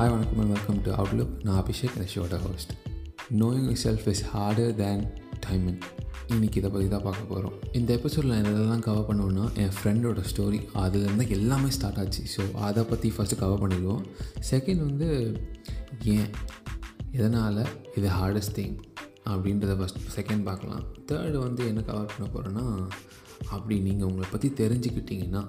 Hi 0.00 0.10
வணக்கம் 0.12 0.38
and 0.42 0.52
welcome 0.54 0.78
to 0.84 0.90
Outlook 1.00 1.32
நான் 1.46 1.56
அபிஷேக் 1.62 1.96
அந்த 1.96 2.04
ஷோட 2.12 2.36
host 2.44 2.70
knowing 3.40 3.74
self 3.82 4.06
is 4.12 4.22
harder 4.34 4.70
than 4.74 5.02
timing 5.46 5.80
இன்றைக்கி 6.34 6.56
இதை 6.60 6.68
பற்றி 6.70 6.86
தான் 6.88 7.04
பார்க்க 7.06 7.32
போகிறோம் 7.32 7.56
இந்த 7.78 7.90
எபிசோடில் 7.98 8.32
நான் 8.32 8.48
எதெல்லாம் 8.52 8.84
கவர் 8.86 9.06
பண்ணுவேன்னா 9.08 9.44
என் 9.62 9.74
ஃப்ரெண்டோட 9.78 10.22
ஸ்டோரி 10.30 10.60
அதுலேருந்து 10.82 11.26
எல்லாமே 11.38 11.70
ஸ்டார்ட் 11.76 12.00
ஆச்சு. 12.02 12.22
ஸோ 12.36 12.44
அதை 12.68 12.84
பற்றி 12.84 13.10
ஃபஸ்ட்டு 13.16 13.40
கவர் 13.42 13.62
பண்ணிடுவோம். 13.62 14.02
செகண்ட் 14.50 14.82
வந்து 14.88 15.08
ஏன் 16.14 16.30
எதனால் 17.12 17.62
இது 17.94 18.08
ஹார்டஸ்ட் 18.18 18.56
திங் 18.60 18.76
அப்படின்றத 19.32 19.76
ஃபஸ்ட் 19.80 20.00
செகண்ட் 20.18 20.46
பார்க்கலாம். 20.50 20.82
தேர்டு 21.10 21.38
வந்து 21.46 21.64
என்ன 21.72 21.82
கவர் 21.90 22.14
பண்ண 22.14 22.28
போகிறேன்னா 22.36 22.66
அப்படி 23.48 23.78
நீங்கள் 23.80 24.08
உங்களை 24.08 24.30
பற்றி 24.30 24.50
தெரிஞ்சுக்கிட்டிங்கன்னா 24.64 25.44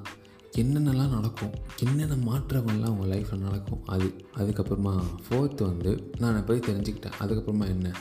என்னென்னலாம் 0.58 1.10
நடக்கும் 1.10 1.52
என்னென்ன 1.84 2.16
மாற்றங்கள்லாம் 2.16 2.88
உங்கள் 2.88 3.22
லைஃப்பில் 3.22 3.38
நடக்கும் 3.38 3.86
அது 3.86 4.14
அதுக்கப்புறமா 4.38 5.02
ஃபோர்த்து 5.30 5.64
வந்து 5.64 6.12
நான் 6.20 6.36
என்னை 6.36 6.44
பற்றி 6.46 6.73
தெரிஞ்சுக்கிட்டேன். 6.73 7.12
அதுக்கப்புறமா 7.20 7.68
என்ன? 7.68 7.92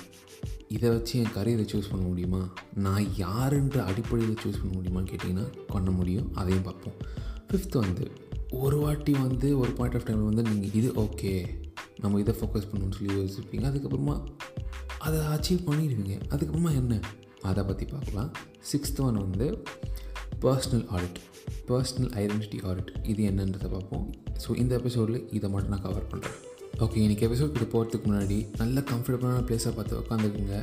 இதை 0.68 0.90
வச்சு 0.90 1.18
என் 1.18 1.32
கரியரை 1.34 1.62
சூஸ் 1.62 1.90
பண்ண 1.90 2.06
முடியுமா? 2.06 2.48
நான் 2.74 3.04
யாருன்ற 3.04 3.84
அடிப்படையில் 3.84 4.38
சூஸ் 4.44 4.60
பண்ண 4.62 4.78
முடியுமான்னு 4.78 5.12
கேட்டிங்கன்னா 5.12 5.58
பண்ண 5.66 5.90
முடியும். 5.90 6.34
அதையும் 6.34 6.62
பார்ப்போம். 6.62 6.92
ஃபிஃப்த்து 7.48 7.78
வந்து 7.78 8.10
ஒரு 8.50 8.76
வாட்டி 8.76 9.12
வந்து 9.12 9.58
ஒரு 9.58 9.70
பாயிண்ட் 9.70 10.00
ஆஃப் 10.00 10.08
டைமில் 10.08 10.24
வந்து 10.24 10.42
நீங்கள் 10.42 10.72
இது 10.72 10.92
ஓகே 10.92 11.46
நம்ம 12.00 12.18
இதை 12.18 12.34
ஃபோக்கஸ் 12.40 12.68
பண்ணணும்னு 12.72 12.94
சொல்லி 12.94 13.14
யோசிப்பீங்க. 13.14 13.64
அதுக்கப்புறமா 13.70 14.24
அதை 14.98 15.18
அச்சீவ் 15.18 15.68
பண்ணிடுவீங்க. 15.68 16.20
அதுக்கப்புறமா 16.28 16.70
என்ன? 16.74 17.00
அதை 17.42 17.64
பற்றி 17.64 17.84
பார்க்கலாம். 17.84 18.32
சிக்ஸ்த் 18.72 19.00
ஒன் 19.00 19.14
வந்து 19.14 19.62
personal 20.42 20.86
audit 20.96 21.18
personal 21.68 22.12
identity 22.22 22.58
audit 22.68 22.92
இது 23.12 23.22
என்னன்றதை 23.30 23.68
பார்ப்போம். 23.74 24.06
ஸோ 24.44 24.56
இந்த 24.62 24.72
எபிசோடில் 24.80 25.20
இதை 25.38 25.48
மட்டும் 25.54 25.74
நான் 25.74 25.86
கவர் 25.88 26.08
பண்ணுறேன் 26.12 26.38
ஓகே 26.84 26.98
இன்றைக்கி 27.04 27.24
எபிசோட் 27.28 27.56
இது 27.58 27.66
போகிறதுக்கு 27.74 28.08
முன்னாடி 28.10 28.36
நல்ல 28.60 28.82
கம்ஃபர்டபுளான 28.90 29.42
பிளேஸாக 29.48 29.72
பார்த்து 29.78 30.00
உட்காந்துக்குங்க 30.02 30.58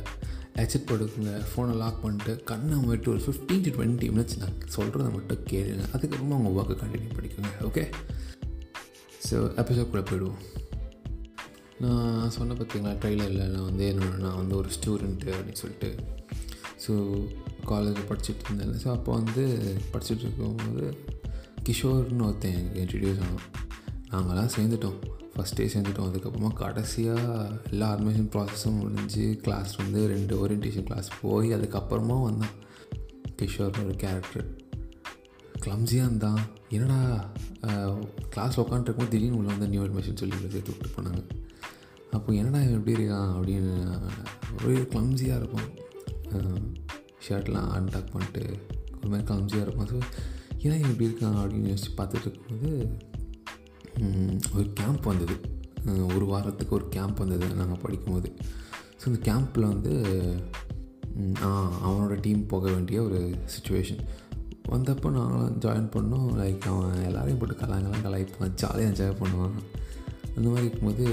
ஹெட்செட் 0.58 0.86
போட்டுக்குங்க 0.88 1.32
ஃபோனை 1.50 1.74
லாக் 1.82 2.00
பண்ணிட்டு 2.04 2.32
கண்ணை 2.50 2.76
மட்டும் 2.90 3.12
ஒரு 3.14 3.22
ஃபிஃப்டீன் 3.26 3.64
டு 3.66 3.72
டுவெண்ட்டி 3.76 4.08
மினிட்ஸ் 4.14 4.38
நான் 4.42 4.56
சொல்கிறத 4.76 5.08
மட்டும் 5.16 5.44
கேளுங்க. 5.52 5.84
அதுக்கப்புறமா 5.94 6.38
உங்கள் 6.40 6.56
ஒர்க்கை 6.60 6.76
கண்டினியூ 6.84 7.12
பண்ணிக்கோங்க 7.18 7.52
ஓகே 7.68 7.84
ஸோ 9.28 9.36
எபிசோட் 9.62 9.92
கூட 9.92 10.02
போயிடுவோம். 10.10 10.40
நான் 11.82 12.32
சொன்ன 12.36 12.54
பார்த்தீங்களா 12.60 12.94
ட்ரெயிலரில் 13.02 13.52
நான் 13.54 13.68
வந்து 13.70 13.84
என்னோட 13.92 14.14
நான் 14.24 14.40
வந்து 14.40 14.54
ஒரு 14.60 14.70
ஸ்டூடெண்ட்டு 14.76 15.34
அப்படின்னு 15.36 15.60
சொல்லிட்டு. 15.64 15.90
ஸோ 16.84 16.94
காலேஜில் 17.72 18.08
படிச்சுட்டு 18.10 18.44
இருந்தேன் 18.46 18.82
ஸோ 18.84 18.88
அப்போ 18.96 19.10
வந்து 19.20 19.44
படிச்சுட்டு 19.92 20.24
இருக்கும்போது 20.26 20.86
கிஷோர்னு 21.68 22.26
ஒருத்தன் 22.28 22.58
எனக்கு 22.58 22.82
இன்ட்ரடியூஸ் 22.84 23.22
ஆனோம் 23.26 23.46
நாங்களாம் 24.12 24.52
சேர்ந்துட்டோம். 24.56 24.98
ஃபஸ்ட்டே 25.32 25.64
சேர்ந்துட்டோம். 25.72 26.06
அதுக்கப்புறமா 26.10 26.50
கடைசியாக 26.60 27.50
எல்லா 27.72 27.88
அட்மிஷன் 27.94 28.30
ப்ராசஸும் 28.34 28.78
முடிஞ்சு 28.82 29.24
கிளாஸ் 29.44 29.72
வந்து 29.80 30.00
ரெண்டு 30.12 30.34
ஓரியன்டேஷன் 30.42 30.86
கிளாஸ் 30.88 31.08
போய் 31.22 31.54
அதுக்கப்புறமா 31.56 32.16
வந்தான். 32.22 32.54
கிஷோர்னு 33.40 33.84
ஒரு 33.88 33.96
கேரக்டர் 34.04 34.48
கிளம்ஸியாக 35.64 36.08
இருந்தான். 36.08 36.40
என்னடா 36.76 36.98
கிளாஸில் 38.34 38.62
உட்காந்துருக்கும்போது 38.64 39.14
திடீர்னு 39.14 39.38
உள்ள 39.40 39.50
வந்து 39.54 39.70
நியூ 39.74 39.84
அட்மிஷன் 39.86 40.20
சொல்லி 40.22 40.36
சேர்த்து 40.54 40.74
விட்டு 40.74 40.96
போனாங்க. 40.96 41.22
அப்போ 42.16 42.28
என்னடா 42.40 42.60
எப்படி 42.76 42.96
இருக்கான் 42.98 43.32
அப்படின்னு 43.36 43.74
ஒரே 44.62 44.76
கிளம்ஸியாக 44.94 45.40
இருக்கும். 45.42 45.68
ஷர்ட்லாம் 47.28 47.70
அன்டாக் 47.76 48.12
பண்ணிட்டு 48.14 48.42
ஒரு 48.98 49.10
மாதிரி 49.12 49.26
காமிச்சியாக 49.30 49.66
இருக்கும். 49.66 49.90
ஸோ 49.92 49.98
ஏன்னா 50.62 50.76
எப்படி 50.84 51.08
இருக்கான் 51.08 51.38
அப்படின்னு 51.42 51.70
யோசிச்சு 51.72 51.92
பார்த்துட்டு 51.98 52.28
இருக்கும்போது 52.28 52.70
ஒரு 54.58 54.68
கேம்ப் 54.80 55.08
வந்தது. 55.10 55.36
ஒரு 56.14 56.24
வாரத்துக்கு 56.32 56.76
ஒரு 56.78 56.86
கேம்ப் 56.96 57.20
வந்தது 57.22 57.48
நாங்கள் 57.60 57.82
படிக்கும்போது. 57.84 58.30
ஸோ 59.00 59.04
இந்த 59.10 59.20
கேம்பில் 59.28 59.70
வந்து 59.72 59.92
அவனோட 61.86 62.14
டீம் 62.24 62.42
போக 62.52 62.64
வேண்டிய 62.74 62.98
ஒரு 63.08 63.20
சுச்சுவேஷன் 63.54 64.02
வந்தப்போ 64.72 65.08
நாங்களாம் 65.16 65.54
ஜாயின் 65.64 65.92
பண்ணோம். 65.94 66.26
லைக் 66.40 66.64
அவன் 66.70 67.04
எல்லாரையும் 67.08 67.40
போட்டு 67.40 67.54
கலாங்கெல்லாம் 67.60 68.04
கலாய்ப்பான். 68.06 68.56
ஜாலியாக 68.62 68.90
என்ஜாய் 68.90 69.20
பண்ணுவான். 69.20 69.56
அந்த 70.34 70.46
மாதிரி 70.48 70.66
இருக்கும்போது 70.66 71.06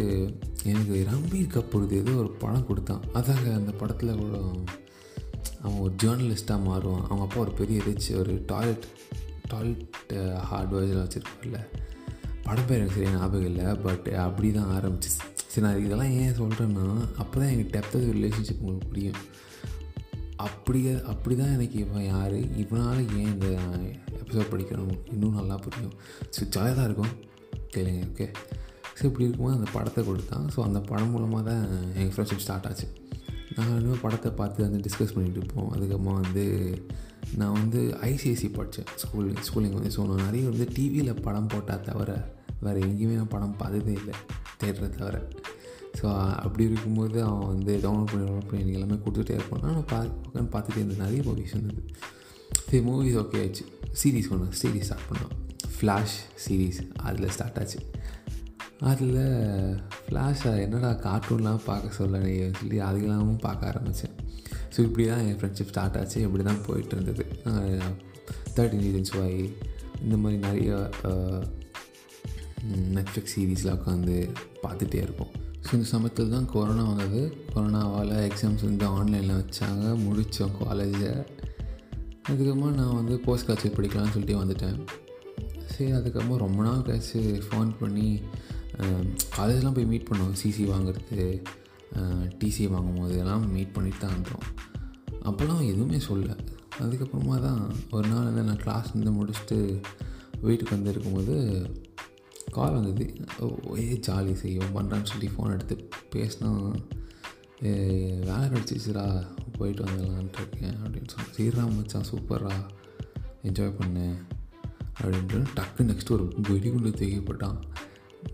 எனக்கு 0.72 0.96
ரம்பீர் 1.12 1.53
கபூர் 1.53 1.86
ஏதோ 2.00 2.12
ஒரு 2.24 2.32
படம் 2.42 2.68
கொடுத்தான். 2.70 3.06
அதாங்க 3.20 3.47
அந்த 3.59 3.72
படத்தில் 3.82 4.20
கூட 4.22 4.42
அவன் 5.66 5.81
ஒரு 5.86 5.94
ஜேர்னலிஸ்ட்டாக 6.03 6.66
மாறுவான் 6.68 7.06
அவங்க 7.08 7.24
அப்பா 7.28 7.40
ஒரு 7.46 7.53
பெரிய 7.62 7.78
ரிச் 7.88 8.09
ஒரு 8.22 8.34
டாய்லெட் 8.52 8.86
டாய்லெட் 9.52 9.84
ஹார்ட்வேர்ஸில் 10.50 11.02
வச்சுருப்பார்ல. 11.03 11.59
படம் 12.48 12.68
பேர் 12.70 12.80
எனக்கு 12.80 12.98
சரியாக 12.98 13.18
ஞாபகம் 13.20 13.50
இல்லை 13.52 13.68
பட் 13.86 14.08
அப்படி 14.26 14.50
தான் 14.58 14.74
ஆரம்பிச்சிச்சு 14.78 15.22
சரி 15.52 15.64
நான் 15.66 15.80
இதெல்லாம் 15.86 16.14
ஏன் 16.22 16.38
சொல்கிறேன்னா 16.40 16.86
அப்போ 17.22 17.36
தான் 17.42 17.52
எனக்கு 17.53 17.74
டெப்த் 17.76 17.96
ஆஃப் 17.98 18.09
ரிலேஷன்ஷிப் 18.18 18.62
உங்களுக்கு 18.64 18.90
புரியும். 18.92 19.20
அப்படி 20.46 20.80
அப்படி 21.12 21.36
தான் 21.42 21.53
எனக்கு 21.58 21.78
இவன் 21.84 22.08
யார்? 22.14 22.38
இவனால் 22.64 23.02
ஏன் 23.20 23.30
இந்த 23.34 23.47
எபிசோட் 24.22 24.52
படிக்கணும்? 24.53 24.96
இன்னும் 25.14 25.38
நல்லா 25.40 25.56
புரியும். 25.66 25.96
ஸோ 26.36 26.42
ஜாலியாக 26.56 26.76
தான் 26.80 26.88
இருக்கும். 26.90 27.14
கேளுங்க 27.76 28.02
ஓகே 28.12 28.28
ஸோ 28.97 29.03
இப்படி 29.09 29.26
இருக்கும்போது 29.28 29.58
அந்த 29.59 29.70
படத்தை 29.78 30.02
கொடுத்தான். 30.09 30.46
ஸோ 30.56 30.59
அந்த 30.68 30.80
படம் 30.92 31.14
மூலமாக 31.16 31.44
தான் 31.50 31.64
எங்கள் 32.00 32.14
ஃப்ரெண்ட்ஷிப் 32.16 32.44
ஸ்டார்ட் 32.46 32.68
ஆச்சு. 32.70 32.88
நாங்கள் 33.56 33.78
இன்னும் 33.80 34.04
படத்தை 34.04 34.30
பார்த்து 34.40 34.66
வந்து 34.66 34.80
டிஸ்கஸ் 34.86 35.14
பண்ணிகிட்டு 35.16 35.42
இருப்போம். 35.42 35.70
அதுக்கப்புறமா 35.76 36.14
வந்து 36.22 36.46
நான் 37.40 37.58
வந்து 37.60 37.82
ஐசிஐசி 38.10 38.48
படித்தேன் 38.56 38.90
ஸ்கூல் 39.02 39.30
ஸ்கூலிங் 39.48 39.76
வந்து 39.78 39.92
ஸோ 39.96 40.04
நான் 40.10 40.26
நிறைய 40.28 40.44
வந்து 40.52 40.66
டிவியில் 40.78 41.22
படம் 41.28 41.52
போட்டால் 41.54 41.86
தவிர 41.90 42.12
வேறு 42.66 42.80
எங்கேயுமே 42.88 43.16
நான் 43.22 43.34
படம் 43.36 43.56
பார்த்ததே 43.62 43.94
இல்லை. 44.02 44.16
தேட்டரை 44.62 44.90
தவிர. 45.00 45.18
ஸோ 46.00 46.06
அப்படி 46.46 46.64
இருக்கும்போது 46.70 47.18
அவன் 47.28 47.48
வந்து 47.54 47.74
டவுன்லோட் 47.86 48.12
பண்ணி 48.12 48.24
டவுன்லோட் 48.26 48.50
பண்ணி 48.50 48.64
எனக்கு 48.64 48.80
எல்லாமே 48.80 48.98
கொடுத்துட்டே 49.06 49.36
இருப்பான். 49.38 49.64
நான் 49.66 49.88
பா 49.92 50.00
பார்த்துட்டே 50.56 50.80
இருந்தேன். 50.82 51.04
நிறைய 51.06 51.22
மூவிஸ் 51.28 51.56
வந்தது 51.58 51.84
சரி 52.68 52.82
மூவிஸ் 52.90 53.18
ஓகே 53.22 53.40
ஆச்சு 53.46 53.66
சீரீஸ் 54.02 54.30
ஒன்று 54.36 54.58
சீரீஸ் 54.62 54.88
ஸ்டார்ட் 54.90 55.08
பண்ணோம். 55.12 55.34
ஃப்ளாஷ் 55.76 56.16
சீரீஸ் 56.46 56.80
அதில் 57.08 57.34
ஸ்டார்ட் 57.36 57.60
ஆச்சு. 57.62 57.80
அதில் 58.80 59.19
ஃப்ளாஷாக 60.06 60.63
என்னடா 60.66 60.91
கார்ட்டூன்லாம் 61.06 61.66
பார்க்க 61.66 62.00
சொல்ல 62.00 62.19
சொல்லி 62.59 62.80
அதுக்கெல்லாமும் 62.88 63.44
பார்க்க 63.46 63.69
ஆரம்பித்தேன் 63.72 64.16
ஸோ 64.74 64.81
இப்படி 64.81 65.03
தான் 65.08 65.22
என் 65.25 65.38
ஃப்ரெண்ட்ஷிப் 65.40 65.72
ஸ்டார்ட் 65.72 65.97
ஆச்சு. 65.97 66.18
இப்படி 66.22 66.44
தான் 66.44 66.63
போயிட்டு 66.66 66.96
இருந்தது. 66.96 67.25
தேர்ட்டின் 68.56 68.84
ரீசன்ஸ் 68.85 69.14
வாய் 69.18 69.40
இந்த 70.02 70.16
மாதிரி 70.18 70.38
நிறைய 70.47 70.72
நெட்ஃப்ளிக்ஸ் 72.96 73.34
சீரீஸ்லாம் 73.35 73.78
உட்காந்து 73.80 74.16
பார்த்துட்டே 74.64 75.00
இருப்போம். 75.06 75.31
ஸோ 75.66 75.74
இந்த 75.74 75.88
சமயத்தில் 75.94 76.34
தான் 76.35 76.50
கொரோனா 76.53 76.84
வந்தது. 76.91 77.22
கொரோனாவால் 77.53 78.14
எக்ஸாம்ஸ் 78.30 78.66
வந்து 78.69 78.85
ஆன்லைனில் 78.85 79.40
வச்சாங்க. 79.41 79.85
முடித்தோம் 80.06 80.56
காலேஜை 80.62 81.14
அதுக்கப்புறமா 82.28 82.69
நான் 82.80 82.96
வந்து 83.00 83.18
போஸ்ட் 83.25 83.47
காலேஜ் 83.50 83.75
படிக்கலாம்னு 83.78 84.14
சொல்லிட்டு 84.16 84.41
வந்துட்டேன். 84.44 84.78
சரி 85.72 85.91
அதுக்கப்புறமா 85.91 86.38
ரொம்ப 86.46 86.64
நாள் 86.64 86.85
கழிச்சு 86.90 87.22
ஃபோன் 87.47 87.72
பண்ணி 87.80 88.09
காலேஜ்லாம் 89.38 89.78
போய் 89.78 89.91
மீட் 89.94 90.09
பண்ணுவோம். 90.09 90.38
சிசி 90.41 90.63
வாங்குறது 90.74 91.28
டிசி 92.41 92.63
வாங்கும் 92.74 93.00
போது 93.02 93.16
எல்லாம் 93.24 93.46
மீட் 93.56 93.75
பண்ணிட்டு 93.75 94.02
தான் 94.03 94.13
இருந்தோம். 94.16 94.46
அப்போல்லாம் 95.30 95.63
எதுவுமே 95.72 96.00
சொல்ல 96.08 96.30
அதுக்கப்புறமா 96.84 97.35
தான் 97.46 97.62
ஒரு 97.96 98.08
நாள் 98.12 98.28
வந்து 98.30 98.44
நான் 98.50 98.64
கிளாஸ் 98.64 98.90
வந்து 98.96 99.12
முடிச்சுட்டு 99.19 99.58
வீட்டுக்கு 100.47 100.75
வந்து 100.75 100.91
இருக்கும்போது 100.94 101.35
கால் 102.58 102.75
வந்தது. 102.78 103.06
ஏ 103.84 103.85
ஜாலி 104.08 104.34
செய்வோம் 104.44 104.75
பண்ணுறான்னு 104.78 105.12
சொல்லி 105.14 105.30
ஃபோன் 105.34 105.53
எடுத்து 105.56 105.75
பேசினா 106.16 106.52
வேலை 108.28 108.46
கிடச்சிச்சுரா 108.52 109.06
போயிட்டு 109.58 109.84
வந்துடலான்ட்டு 109.85 110.41
இருக்கேன் 110.44 110.78
அப்படின்னு 110.84 111.12
சொல்லி 111.14 111.30
சீரா 111.38 111.66
மச்சான் 111.75 112.09
சூப்பரா 112.12 112.56
என்ஜாய் 113.50 113.78
பண்ணேன் 113.80 114.18
அப்படின்ட்டு 115.00 115.40
டக்கு 115.58 115.88
நெக்ஸ்ட் 115.90 116.14
ஒரு 116.16 116.25
வெடிகுண்டு 116.50 116.91
தேவைப்பட்டான் 117.02 117.59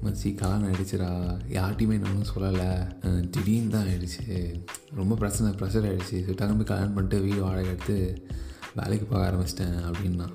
மச்சி 0.04 0.30
கல்யாணம் 0.42 0.68
ஆகிடுச்சுரா 0.68 1.10
யார்ட்டையுமே 1.58 1.98
நானும் 2.06 2.32
சொல்லலை. 2.34 2.70
திடீர்னு 3.30 3.74
தான் 3.76 3.88
ஆகிடுச்சு 3.88 4.26
ரொம்ப 5.00 5.16
பிரச்சனை 5.16 5.50
ப்ரெஷர் 5.60 5.88
ஆகிடுச்சு 5.90 6.20
ஸோ 6.28 6.34
போய் 6.60 6.72
கல்யாணம் 6.72 6.96
பண்ணிட்டு 6.98 7.20
வீடு 7.26 7.42
வாடகை 7.42 7.72
எடுத்து 7.74 7.98
வேலைக்கு 8.80 9.06
போக 9.06 9.22
ஆரம்பிச்சிட்டேன் 9.28 9.78
அப்படின்னா. 9.90 10.28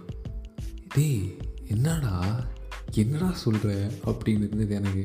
டேய் 0.94 1.22
என்னடா? 1.74 2.14
என்னடா 3.02 3.28
சொல்கிற 3.44 3.70
அப்படின்னு 4.10 4.46
இருந்தது 4.48 4.74
எனக்கு. 4.74 5.04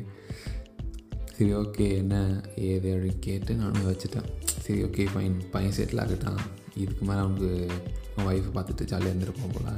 சரி 1.36 1.54
ஓகே 1.54 1.86
என்ன? 2.02 2.16
ஏது 2.70 2.88
அப்படின்னு 2.96 3.20
கேட்டு 3.20 3.52
நானும் 3.62 3.88
வச்சுட்டேன் 3.92 4.28
சரி 4.66 4.80
ஓகே 4.84 5.06
ஃபைன் 5.14 5.38
பையன் 5.54 5.76
செட்டில் 5.78 6.02
ஆகிட்டான். 6.04 6.42
இதுக்கு 6.76 7.06
மேலே 7.06 7.20
அவனுக்கு 7.20 7.50
அவன் 8.16 8.30
ஒய்ஃபை 8.32 8.52
பார்த்துட்டு 8.58 8.90
ஜாலியாக 8.92 9.14
இருந்திருப்போம் 9.14 9.56
போல. 9.56 9.72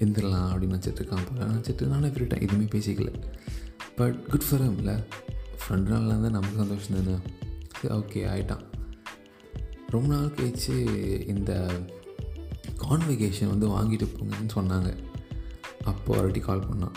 இருந்துடலாம் 0.00 0.48
அப்படின்னு 0.52 0.76
நினச்சிட்டு 0.76 1.02
இருக்கான் 1.02 1.26
போல. 1.28 1.50
நினச்சிட்டு 1.52 1.92
நானே 1.92 2.08
விட்டுட்டேன். 2.08 2.44
எதுவுமே 2.46 2.66
பேசிக்கல. 2.74 3.12
But 3.96 4.26
good 4.26 4.44
for 4.50 4.60
him 4.60 4.76
friend 4.76 5.88
நாளில் 5.88 6.06
இருந்தால் 6.06 6.30
நமக்கு 6.30 6.56
சந்தோஷம் 6.56 7.04
தானே? 7.04 7.18
சரி 7.80 7.94
ஓகே 7.94 8.32
ஆகிட்டான் 8.32 8.64
ரொம்ப 9.90 10.14
நாள் 10.14 10.24
கழிச்சு 10.24 10.76
இந்த 11.28 11.70
கான்வெகேஷன் 12.90 13.46
வந்து 13.46 13.68
வாங்கிட்டு 13.68 14.08
போங்கன்னு 14.08 14.48
சொன்னாங்க. 14.54 14.96
அப்போ 15.84 16.16
ஒரு 16.16 16.40
கால் 16.40 16.66
பண்ணான். 16.68 16.92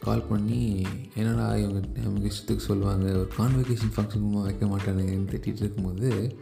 கால் 0.00 0.22
பண்ணி 0.22 0.82
என்னடா 1.14 1.56
இவங்க 1.56 2.00
நமக்கு 2.00 2.28
இஷ்டத்துக்கு 2.28 2.56
சொல்லுவாங்க 2.56 3.04
ஒரு 3.10 3.30
கான்வெகேஷன் 3.38 3.92
ஃபங்க்ஷன் 3.96 4.42
வைக்க 4.42 4.66
மாட்டானுங்கன்னு 4.66 5.30
திட்டிகிட்டு 5.30 5.62
இருக்கும்போது 5.62 6.38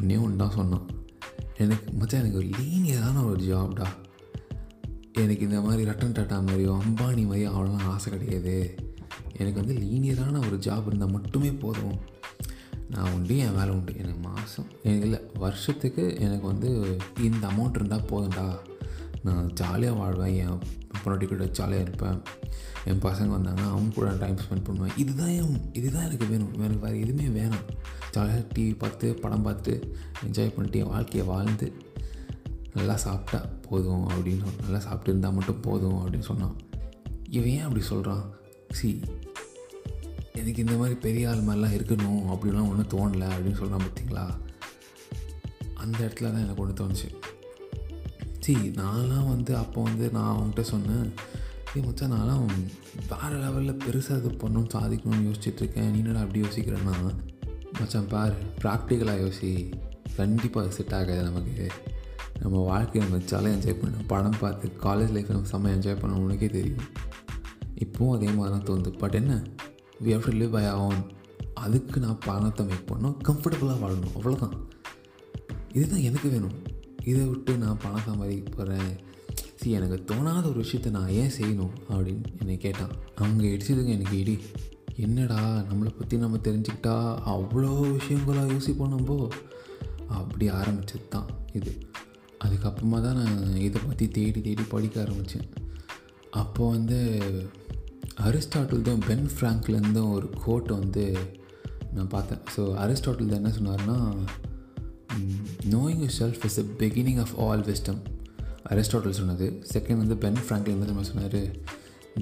ஒன்றே 0.00 0.16
ஒன்று 0.16 0.36
தான் 0.36 0.50
சொன்னான். 0.50 0.86
எனக்கு 1.58 1.92
மச்சான் 1.92 2.20
எனக்கு 2.20 2.38
ஒரு 2.38 2.46
லீனியரான 2.46 3.24
ஒரு 3.24 3.42
ஜாப்டா 3.42 3.86
எனக்கு 5.12 5.42
இந்த 5.42 5.60
மாதிரி 5.60 5.90
ரட்டன் 5.90 6.16
டாட்டா 6.16 6.38
மாதிரியோ 6.44 6.78
அம்பானி 6.86 7.24
மாதிரியோ 7.26 7.50
அவ்வளோலாம் 7.50 7.90
ஆசை 7.90 8.18
கிடையாது. 8.18 8.74
எனக்கு 9.42 9.60
வந்து 9.64 9.76
லீனியரான 9.84 10.36
ஒரு 10.46 10.56
ஜாப் 10.66 10.86
இருந்தால் 10.86 11.14
மட்டுமே 11.16 11.52
போதும். 11.64 11.96
நான் 12.90 13.12
உண்டு 13.12 13.36
என் 13.44 13.54
வேலை 13.54 13.70
உண்டு. 13.76 13.92
எனக்கு 13.96 14.20
மாதம் 14.28 14.66
எனக்கு 14.82 15.04
இல்லை 15.04 15.20
வருஷத்துக்கு 15.38 16.04
எனக்கு 16.18 16.46
வந்து 16.46 16.70
இந்த 17.20 17.46
அமௌண்ட் 17.46 17.76
இருந்தால் 17.76 18.10
போதும்டா. 18.10 18.48
நான் 19.24 19.52
ஜாலியாக 19.52 19.98
வாழ்வேன் 19.98 20.36
என் 20.44 20.58
பொண்ணாட்டி 21.02 21.26
கூட 21.28 21.44
ஜாலியாக 21.48 21.84
இருப்பேன். 21.86 22.18
என் 22.84 23.02
பசங்க 23.02 23.32
வந்தாங்கன்னா 23.34 23.68
அவங்க 23.74 23.94
கூட 23.94 24.10
டைம் 24.20 24.42
ஸ்பெண்ட் 24.44 24.64
பண்ணுவேன். 24.64 24.96
இதுதான் 24.96 25.34
என் 25.38 25.60
இதுதான் 25.72 26.04
எனக்கு 26.04 26.26
வேணும். 26.26 26.52
எனக்கு 26.54 26.84
வேறு 26.86 27.00
எதுவுமே 27.00 27.28
வேணும். 27.28 27.64
ஜாலியாக 28.10 28.44
டிவி 28.54 28.78
பார்த்து 28.78 29.14
படம் 29.14 29.42
பார்த்து 29.42 29.96
என்ஜாய் 30.24 30.54
பண்ணிட்டு 30.54 30.78
என் 30.78 30.92
வாழ்க்கையை 30.94 31.28
வாழ்ந்து 31.28 31.72
நல்லா 32.74 32.96
சாப்பிட்டா 32.96 33.46
போதும் 33.68 34.04
அப்படின்னு 34.08 34.42
நல்லா 34.60 34.78
சாப்பிட்டு 34.78 35.10
இருந்தால் 35.10 35.32
மட்டும் 35.32 35.60
போதும் 35.60 35.98
அப்படின்னு 35.98 36.28
சொன்னான். 36.30 36.56
இவன் 37.30 37.54
ஏன் 37.56 37.66
அப்படி 37.68 37.82
சொல்கிறான் 37.84 38.24
சி 38.78 39.00
எனக்கு 40.34 40.60
இந்த 40.60 40.76
மாதிரி 40.76 40.94
பெரிய 40.94 41.30
ஆள் 41.30 41.38
மாதிரிலாம் 41.38 41.76
இருக்கணும் 41.78 42.22
அப்படிலாம் 42.28 42.68
ஒன்றும் 42.68 42.92
தோணலை 42.94 43.24
அப்படின்னு 43.24 43.58
சொல்கிறான் 43.58 43.86
பார்த்தீங்களா? 43.86 44.24
அந்த 45.74 45.98
இடத்துல 45.98 46.32
தான் 46.32 46.44
எனக்கு 46.44 46.62
ஒன்று 46.62 46.84
தோணுச்சு. 46.84 47.14
சி 48.38 48.54
நான்லாம் 48.54 49.28
வந்து 49.28 49.56
அப்போ 49.56 49.82
வந்து 49.82 50.10
நான் 50.10 50.36
அவங்ககிட்ட 50.36 50.60
சொன்னேன் 50.60 51.12
ஏ 51.76 51.80
மச்சா 51.80 52.06
நான்லாம் 52.06 52.46
வேறு 53.10 53.36
லெவலில் 53.42 53.78
பெருசாக 53.84 54.18
இது 54.18 54.30
பண்ணணும் 54.30 54.68
சாதிக்கணும்னு 54.74 55.28
யோசிச்சுட்ருக்கேன் 55.28 55.90
நீ 55.90 55.98
என்னடா 55.98 56.20
அப்படி 56.20 56.40
யோசிக்கிறேன்னா 56.40 57.14
மச்சான் 57.80 58.06
பாரு 58.06 58.34
ப்ராக்டிக்கலாக 58.62 59.20
யோசி. 59.24 59.72
கண்டிப்பாக 60.16 60.70
செட் 60.70 60.94
ஆகாது 60.94 61.22
நமக்கு. 61.22 61.70
நம்ம 62.40 62.58
வாழ்க்கையை 62.58 63.10
நம்ம 63.10 63.26
ஜாலியாக 63.26 63.56
என்ஜாய் 63.56 63.74
பண்ணணும். 63.74 64.06
படம் 64.06 64.34
பார்த்து 64.40 64.68
காலேஜ் 64.68 65.12
லைஃப்பை 65.14 65.28
நம்ம 65.28 65.48
செம்ம 65.50 65.76
என்ஜாய் 65.76 66.00
பண்ணணும் 66.00 66.24
உனக்கே 66.26 66.46
தெரியும். 66.46 66.84
இப்போவும் 67.78 68.14
அதே 68.14 68.26
மாதிரி 68.26 68.62
தான் 68.62 68.64
தோணுது. 68.66 68.98
பட் 68.98 69.14
என்ன? 69.14 69.42
We 70.04 70.10
have 70.10 70.26
to 70.28 70.32
live 70.32 70.50
by 70.50 70.64
on 70.66 71.02
அதுக்கு 71.54 72.00
நான் 72.00 72.18
பணத்தை 72.24 72.66
மேக் 72.66 72.90
பண்ணோம் 72.92 73.16
கம்ஃபர்டபுளாக 73.28 73.80
வாழணும். 73.82 74.14
அவ்வளோதான் 74.18 74.54
இதுதான் 75.72 76.04
எனக்கு 76.08 76.28
வேணும். 76.28 76.56
இதை 77.04 77.24
விட்டு 77.24 77.56
நான் 77.56 77.80
பணம் 77.82 78.06
சம்பாதிக்க 78.06 78.50
போகிறேன் 78.56 78.92
சரி 79.56 79.70
எனக்கு 79.70 80.04
தோணாத 80.04 80.44
ஒரு 80.48 80.64
விஷயத்த 80.64 80.90
நான் 80.90 81.08
ஏன் 81.08 81.34
செய்யணும் 81.38 81.74
அப்படின்னு 81.90 82.24
என்னை 82.38 82.56
கேட்டான். 82.56 82.94
அவங்க 83.14 83.44
இடிச்சதுங்க 83.44 83.92
எனக்கு 83.98 84.18
இடி. 84.18 84.38
என்னடா 84.96 85.40
நம்மளை 85.70 85.90
பற்றி 85.98 86.16
நம்ம 86.16 86.36
தெரிஞ்சுக்கிட்டா? 86.36 86.96
அவ்வளோ 87.26 87.72
விஷயங்களாக 87.98 88.52
யோசிப்போம் 88.52 88.94
நம்ம. 88.96 89.28
அப்படி 90.06 90.48
ஆரம்பிச்சது 90.50 91.06
தான் 91.08 91.28
இது. 91.52 91.72
அதுக்கப்புறமா 92.44 93.00
தான் 93.00 93.18
நான் 93.22 93.56
இதை 93.56 93.80
பற்றி 93.86 94.08
தேடி 94.08 94.40
தேடி 94.40 94.62
படிக்க 94.68 95.00
ஆரம்பித்தேன் 95.00 95.48
அப்போ 96.30 96.62
வந்து 96.70 96.98
அரிஸ்டாட்டில் 98.28 98.86
தான் 98.88 99.02
பென் 99.08 99.28
ஃப்ராங்க்லேருந்தும் 99.34 100.10
ஒரு 100.16 100.28
கோட்டை 100.44 100.72
வந்து 100.78 101.04
நான் 101.96 102.10
பார்த்தேன். 102.14 102.42
ஸோ 102.54 102.62
அரிஸ்டாட்டில் 102.84 103.30
தான் 103.32 103.40
என்ன 103.42 103.52
சொன்னார்னா 103.58 103.96
knowing 105.74 106.02
yourself 106.18 106.44
is 106.48 106.58
the 106.60 106.64
beginning 106.82 107.20
of 107.24 107.34
all 107.46 107.64
wisdom 107.70 108.00
Aristotle 108.72 109.18
சொன்னது. 109.20 109.46
செகண்ட் 109.72 110.00
வந்து 110.02 110.16
பென் 110.24 110.40
ஃப்ராங்க்லின் 110.44 110.78
வந்து 110.78 110.92
நம்ம 110.92 111.06
சொன்னார்? 111.10 111.40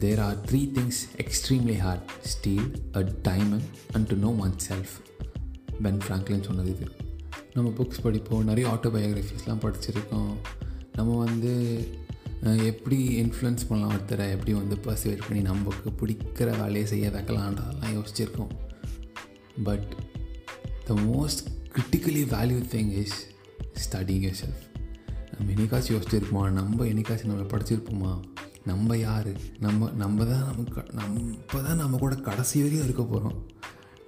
There 0.05 0.21
are 0.27 0.38
three 0.49 0.62
things 0.77 1.00
extremely 1.25 1.77
hard 1.85 2.11
steel 2.32 2.69
a 3.00 3.03
diamond 3.29 3.69
and 3.94 4.09
to 4.12 4.17
know 4.27 4.32
oneself 4.69 4.94
Ben 5.87 6.00
Franklin 6.06 6.47
சொன்னது 6.49 6.73
இது. 6.77 6.88
நம்ம 7.55 7.69
புக்ஸ் 7.79 8.03
படிப்போம் 8.03 8.49
நிறைய 8.50 8.67
ஆட்டோபயோகிராஃபிஸ்லாம் 8.75 9.62
படிச்சிருக்கோம். 9.65 10.35
நம்ம 10.99 11.17
வந்து 11.25 11.53
எப்படி 12.43 13.23
இன்ஃப்ளூயன்ஸ் 13.23 13.67
பண்ணலாம் 13.69 13.97
ஒருத்தரை 13.97 14.31
எப்படி 14.31 14.53
வந்து 14.53 14.77
பர்சுவேட் 14.77 15.27
பண்ணி 15.29 15.43
நமக்கு 15.43 15.91
பிடிக்கிற 15.91 16.51
வேலையை 16.51 16.87
செய்ய 16.87 17.09
வைக்கலான்றதெல்லாம் 17.09 17.95
யோசிச்சிருக்கோம். 17.97 18.53
But 19.65 19.97
the 20.85 20.95
most 20.95 21.43
critically 21.75 22.23
value 22.37 22.61
thing 22.75 22.91
is 22.91 23.27
studying 23.83 24.25
yourself 24.43 24.63
நம்ம 25.33 25.53
என்னைக்காச்சும் 25.53 25.97
யோசிச்சிருப்போமா? 25.97 26.51
நம்ம 26.51 26.85
என்னைக்காச்சும் 26.85 27.31
நம்மளை 27.33 27.49
படிச்சிருப்போமா? 27.55 28.23
நம்ம 28.65 28.97
யார்? 28.97 29.33
நம்ம 29.59 29.91
நம்ம 29.91 30.25
தான் 30.25 30.45
நமக்கு 30.45 30.83
நம்ம 30.93 31.63
தான் 31.63 31.77
நம்ம 31.77 31.99
கூட 31.99 32.15
கடைசி 32.15 32.63
வரையும் 32.63 32.85
இருக்க 32.85 33.03
போகிறோம் 33.03 33.47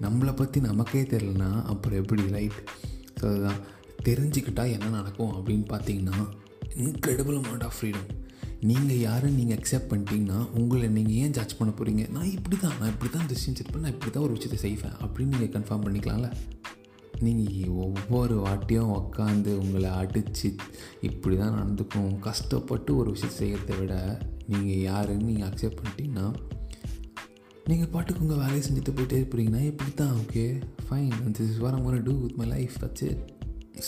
நம்மளை 0.01 0.37
பற்றி 0.37 0.61
நமக்கே 0.61 1.03
தெரிலனா 1.03 1.63
அப்புறம் 1.63 1.99
எப்படி 1.99 2.23
ரைட் 2.23 2.71
ஸோ 3.21 3.25
அதுதான். 3.25 3.61
தெரிஞ்சுக்கிட்டால் 4.05 4.73
என்ன 4.73 4.89
நடக்கும் 4.89 5.33
அப்படின்னு 5.33 5.67
பார்த்தீங்கன்னா 5.71 6.29
இன்க்ரெடிபிள் 6.77 7.37
அமௌண்ட் 7.41 7.63
ஆஃப் 7.63 7.75
ஃப்ரீடம் 7.81 8.09
நீங்கள் 8.63 8.97
யாரும் 8.99 9.35
நீங்கள் 9.35 9.57
அக்செப்ட் 9.59 9.89
பண்ணிட்டீங்கன்னா 9.93 10.47
உங்களை 10.55 10.89
நீங்கள் 10.89 11.15
ஏன் 11.15 11.33
ஜட்ஜ் 11.33 11.57
பண்ண 11.59 11.73
போகிறீங்க 11.79 12.11
நான் 12.11 12.33
இப்படி 12.33 12.57
தான் 12.57 12.77
நான் 12.81 12.89
இப்படி 12.89 13.11
தான் 13.11 13.27
டிசிஷன் 13.27 13.57
செட் 13.57 13.73
பண்ண 13.73 13.81
நான் 13.81 13.95
இப்படி 13.95 14.13
தான் 14.13 14.23
ஒரு 14.23 14.33
விஷயத்தை 14.33 14.59
செய்வேன் 14.59 14.95
அப்படின்னு 15.03 15.31
நீங்கள் 15.31 15.55
கன்ஃபார்ம் 15.57 15.85
பண்ணிக்கலாம்ல? 15.87 16.31
நீங்கள் 17.23 17.69
ஒவ்வொரு 17.69 18.35
வாட்டியும் 18.35 18.93
உக்காந்து 18.93 19.59
உங்களை 19.59 19.91
அடித்து 19.91 20.49
இப்படி 21.01 21.37
தான் 21.37 21.55
நடந்துக்கும். 21.55 22.19
கஷ்டப்பட்டு 22.21 22.97
ஒரு 22.97 23.11
விஷயத்தை 23.11 23.39
செய்கிறத 23.41 23.79
விட 23.79 24.21
நீங்கள் 24.49 24.83
யாருன்னு 24.83 25.25
நீங்கள் 25.25 25.49
அக்செப்ட் 25.49 25.81
பண்ணிட்டீங்கன்னா 25.81 26.35
நீங்கள் 27.67 27.89
பாட்டுக்கு 27.89 28.21
உங்கள் 28.21 28.37
வேலையை 28.37 28.63
செஞ்சுட்டு 28.63 28.93
போயிட்டே 28.93 29.17
இருப்பீங்கன்னா 29.17 29.61
இப்படி 29.61 29.91
தான் 29.95 30.13
okay 30.13 30.61
fine 30.89 31.33
this 31.33 31.51
is 31.51 31.59
war 31.59 31.75
I'm 31.75 32.03
do 32.03 32.21
with 32.21 32.37
my 32.37 32.47
life 32.47 32.77
that's 32.83 33.03
it 33.03 33.23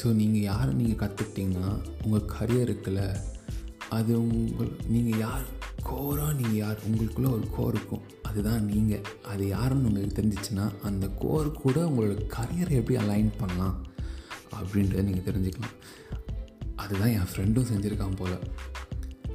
so 0.03 0.07
நீங்கள் 0.13 0.41
யாரை 0.41 0.75
நீங்கள் 0.75 1.01
கற்றுக்கிட்டிங்கன்னா 1.05 1.71
உங்கள் 2.05 2.29
கரியர் 2.39 2.69
இருக்குல்ல 2.69 3.03
அது 3.91 4.13
உங்கள் 4.21 4.73
நீங்கள் 4.89 5.21
யார்? 5.21 5.47
கோராக 5.83 6.33
நீங்கள் 6.35 6.61
யார்? 6.65 6.79
உங்களுக்குள்ளே 6.87 7.31
ஒரு 7.33 7.47
கோர் 7.57 7.75
இருக்கும். 7.75 8.05
அதுதான் 8.23 8.65
நீங்கள் 8.65 9.05
அது 9.33 9.49
யாருன்னு 9.49 9.89
உங்களுக்கு 9.89 10.19
தெரிஞ்சிச்சுன்னா 10.21 10.67
அந்த 10.83 11.09
கோர் 11.09 11.51
கூட 11.53 11.77
உங்களோட 11.85 12.15
கரியரை 12.37 12.75
எப்படி 12.81 12.97
அலைன் 13.03 13.31
பண்ணலாம் 13.39 13.77
அப்படின்றத 14.59 15.03
நீங்கள் 15.03 15.27
தெரிஞ்சுக்கலாம். 15.29 15.77
அதுதான் 16.77 17.15
என் 17.19 17.31
ஃப்ரெண்டும் 17.33 17.71
செஞ்சுருக்கான் 17.73 18.17
போல். 18.17 18.39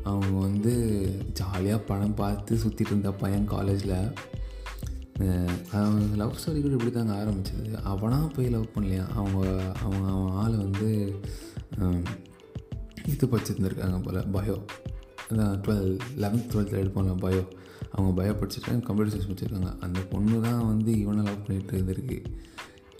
அவங்க 0.03 0.37
வந்து 0.47 0.73
ஜாலியாக 1.33 1.83
படம் 1.83 2.13
பார்த்து 2.13 2.55
சுற்றிட்டு 2.55 2.91
இருந்த 2.93 3.11
பையன் 3.11 3.45
காலேஜில் 3.45 3.97
அவன் 5.71 6.15
லவ் 6.15 6.37
ஸ்டோரி 6.41 6.59
கூட 6.61 6.75
இப்படி 6.77 6.91
தாங்க 6.91 7.13
ஆரம்பிச்சது. 7.21 7.71
அவனாக 7.83 8.27
போய் 8.27 8.47
லவ் 8.47 8.73
பண்ணலையா? 8.75 9.05
அவங்க 9.07 9.39
அவங்க 9.83 10.05
அவன் 10.11 10.31
ஆள் 10.31 10.55
வந்து 10.57 10.89
இது 13.11 13.25
படிச்சிருந்துருக்காங்க 13.33 13.97
போல் 14.05 14.19
பயோ 14.35 14.57
அதான் 15.29 15.55
டுவெல் 15.65 15.89
லெவன்த் 16.23 16.49
டுவெல்த்தில் 16.51 16.81
எடுப்பாங்க 16.83 17.13
பயோ 17.25 17.43
அவங்க 17.93 18.09
பயோ 18.19 18.33
படிச்சிருக்காங்க 18.39 18.81
கம்ப்யூட்டர் 18.87 19.13
சயின்ஸ் 19.13 19.29
படிச்சிருக்காங்க. 19.29 19.71
அந்த 19.85 19.99
பொண்ணு 20.11 20.35
தான் 20.47 20.61
வந்து 20.71 20.91
இவனை 21.03 21.21
லவ் 21.27 21.43
பண்ணிகிட்டு 21.45 21.75
இருந்திருக்கு. 21.77 22.17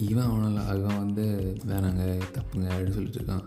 இவன் 0.08 0.28
அவனால் 0.30 0.60
அவன் 0.74 1.00
வந்து 1.04 1.26
வேணாங்க 1.70 2.04
தப்புங்க 2.36 2.66
அப்படின்னு 2.74 2.98
சொல்லிட்டு 2.98 3.20
இருக்கான். 3.22 3.46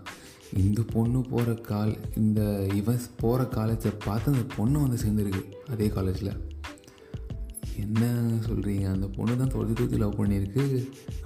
இந்த 0.63 0.81
பொண்ணு 0.93 1.19
போகிற 1.31 1.53
கால் 1.69 1.93
இந்த 2.21 2.41
இவன் 2.79 3.05
போகிற 3.21 3.43
காலேஜை 3.55 3.91
பார்த்து 4.07 4.33
அந்த 4.33 4.45
பொண்ணு 4.57 4.83
வந்து 4.85 4.99
சேர்ந்துருக்கு 5.03 5.43
அதே 5.73 5.87
காலேஜில் 5.95 6.33
என்ன 7.83 8.03
சொல்கிறீங்க 8.47 8.87
அந்த 8.95 9.07
பொண்ணு 9.15 9.37
தான் 9.39 9.53
தொழுதி 9.53 9.73
தொழுதி 9.77 10.01
லவ் 10.03 10.19
பண்ணியிருக்கு. 10.19 10.63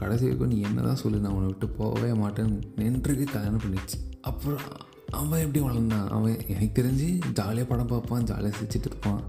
கடைசி 0.01 0.23
வரைக்கும் 0.25 0.53
நீ 0.53 0.59
என்ன 0.69 0.85
தான் 0.89 1.01
சொல்லு 1.03 1.23
நான் 1.23 1.35
உன்னை 1.37 1.49
விட்டு 1.51 1.69
போகவே 1.79 2.11
மாட்டேன் 2.21 2.53
நின்றுக்கு 2.81 3.25
கல்யாணம் 3.33 3.63
பண்ணிடுச்சு. 3.65 3.97
அப்புறம் 4.29 4.67
அவன் 5.19 5.43
எப்படி 5.45 5.61
வளர்ந்தான்? 5.67 6.07
அவன் 6.15 6.35
எனக்கு 6.53 6.77
தெரிஞ்சு 6.79 7.07
ஜாலியாக 7.39 7.67
படம் 7.71 7.91
பார்ப்பான் 7.91 8.27
ஜாலியாக 8.31 8.53
சிரிச்சிட்டு 8.59 8.89
இருப்பான். 8.91 9.21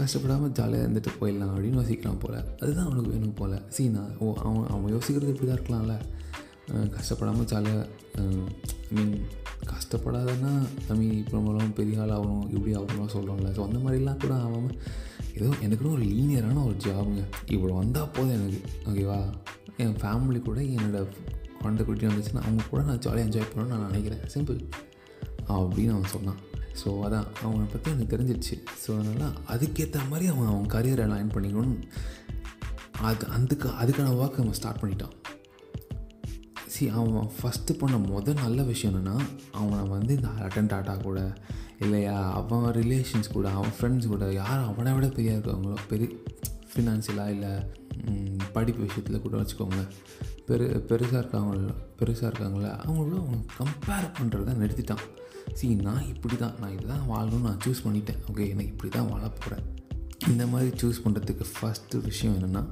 கஷ்டப்படாமல் 0.00 0.54
ஜாலியாக 0.58 0.86
இருந்துட்டு 0.86 1.10
போயிடலாம் 1.18 1.52
அப்படின்னு 1.54 1.78
யோசிக்கலாம் 1.80 2.20
போல். 2.22 2.38
அதுதான் 2.60 2.86
அவனுக்கு 2.88 3.12
வேணும் 3.14 3.36
போல். 3.40 3.56
சீனா 3.74 4.02
ஓ 4.22 4.32
அவன் 4.46 4.70
அவன் 4.74 4.94
யோசிக்கிறது 4.94 5.34
இப்படி 5.34 5.48
தான் 5.50 5.58
இருக்கலாம்ல 5.58 5.96
கஷ்டப்படாமல் 6.96 7.48
ஜாலியாக 7.52 7.84
ஐ 8.22 8.94
மீன் 8.96 9.14
கஷ்டப்படாதன்னா 9.70 10.50
ஐ 10.90 10.96
மீன் 10.98 11.14
இப்போ 11.20 11.34
நம்மளும் 11.36 11.76
பெரிய 11.78 12.02
ஆள் 12.02 12.12
ஆகணும் 12.16 12.44
இப்படி 12.54 12.72
ஆகணும்லாம் 12.78 13.14
சொல்கிறோம்ல 13.14 13.50
ஸோ 13.56 13.62
அந்த 13.68 13.78
மாதிரிலாம் 13.84 14.20
கூட 14.24 14.34
ஆகாமல் 14.44 14.76
ஏதோ 15.38 15.48
எனக்குன்னு 15.66 15.94
ஒரு 15.96 16.04
லீனியரான 16.12 16.62
ஒரு 16.68 16.76
ஜாபுங்க 16.86 17.22
இவ்வளோ 17.54 17.74
வந்தால் 17.80 18.12
போதும் 18.16 18.36
எனக்கு. 18.38 18.60
ஓகேவா 18.90 19.18
என் 19.84 19.98
ஃபேமிலி 20.02 20.40
கூட 20.48 20.58
என்னோடய 20.76 21.04
குழந்தை 21.62 21.82
குட்டி 21.86 22.06
வந்துச்சுன்னா 22.08 22.44
அவங்க 22.46 22.68
கூட 22.72 22.82
நான் 22.88 23.02
ஜாலியாக 23.06 23.26
என்ஜாய் 23.28 23.50
பண்ணணும்னு 23.50 23.72
நான் 23.74 23.88
நினைக்கிறேன். 23.90 24.22
சிம்பிள் 24.34 24.58
அப்படின்னு 25.56 25.94
அவன் 25.96 26.14
சொன்னான். 26.16 26.40
ஸோ 26.80 26.88
அதான் 27.06 27.28
அவனை 27.44 27.64
பற்றி 27.72 27.88
எனக்கு 27.92 28.12
தெரிஞ்சிடுச்சு 28.14 28.56
ஸோ 28.82 28.90
அதனால் 29.00 29.36
அதுக்கேற்ற 29.52 30.02
மாதிரி 30.10 30.26
அவன் 30.32 30.50
அவன் 30.52 30.72
கரியரை 30.74 31.06
லைன் 31.12 31.34
பண்ணிக்கணும் 31.34 31.78
அது 33.08 33.26
அதுக்கு 33.36 33.68
அதுக்கான 33.82 34.12
ஒர்க் 34.20 34.40
அவன் 34.42 34.58
ஸ்டார்ட் 34.58 34.82
பண்ணிட்டான். 34.82 35.14
சி 36.74 36.84
அவன் 36.98 37.30
ஃபஸ்ட்டு 37.36 37.78
பண்ண 37.80 37.96
முதல் 38.12 38.42
நல்ல 38.44 38.62
விஷயம் 38.70 38.92
என்னென்னா 38.92 39.16
அவனை 39.60 39.80
வந்து 39.94 40.12
இந்த 40.18 40.30
அட்டன் 40.46 40.70
டாட்டா 40.72 40.94
கூட 41.06 41.20
இல்லையா 41.84 42.16
அவன் 42.38 42.66
ரிலேஷன்ஸ் 42.80 43.34
கூட 43.36 43.48
அவன் 43.58 43.74
ஃப்ரெண்ட்ஸ் 43.76 44.10
கூட 44.12 44.26
யார் 44.40 44.62
அவனை 44.70 44.92
விட 44.96 45.08
பெரிய 45.18 45.36
இருக்காங்களோ 45.36 45.76
பெரிய 45.92 46.08
ஃபினான்ஷியலாக 46.72 47.34
இல்லை 47.34 47.52
படிப்பு 48.56 48.80
விஷயத்தில் 48.86 49.24
கூட 49.26 49.34
வச்சுக்கோங்க 49.40 49.82
பெரு 50.48 50.66
பெருசாக 50.90 51.22
இருக்காங்கள 51.22 51.58
பெருசாக 52.00 52.30
இருக்காங்களா 52.30 52.72
அவங்களோட 52.84 53.16
அவன் 53.24 53.46
கம்பேர் 53.58 54.06
பண்ணுறத 54.18 54.54
நிறுத்திட்டான். 54.62 55.04
சி 55.52 55.74
நான் 55.74 56.08
இப்படி 56.08 56.36
தான் 56.36 56.54
நான் 56.60 56.72
இதுதான் 56.72 57.06
வாழணும்னு 57.10 57.46
நான் 57.48 57.62
சூஸ் 57.64 57.84
பண்ணிட்டேன். 57.84 58.20
ஓகே 58.30 58.44
எனக்கு 58.48 58.72
இப்படி 58.74 58.90
தான் 58.90 59.08
வாழ 59.08 59.28
போகிறேன் 59.28 59.64
இந்த 60.28 60.46
மாதிரி 60.46 60.70
சூஸ் 60.82 61.02
பண்ணுறதுக்கு 61.04 61.44
ஃபஸ்ட்டு 61.54 62.02
விஷயம் 62.02 62.36
என்னென்னா 62.36 62.62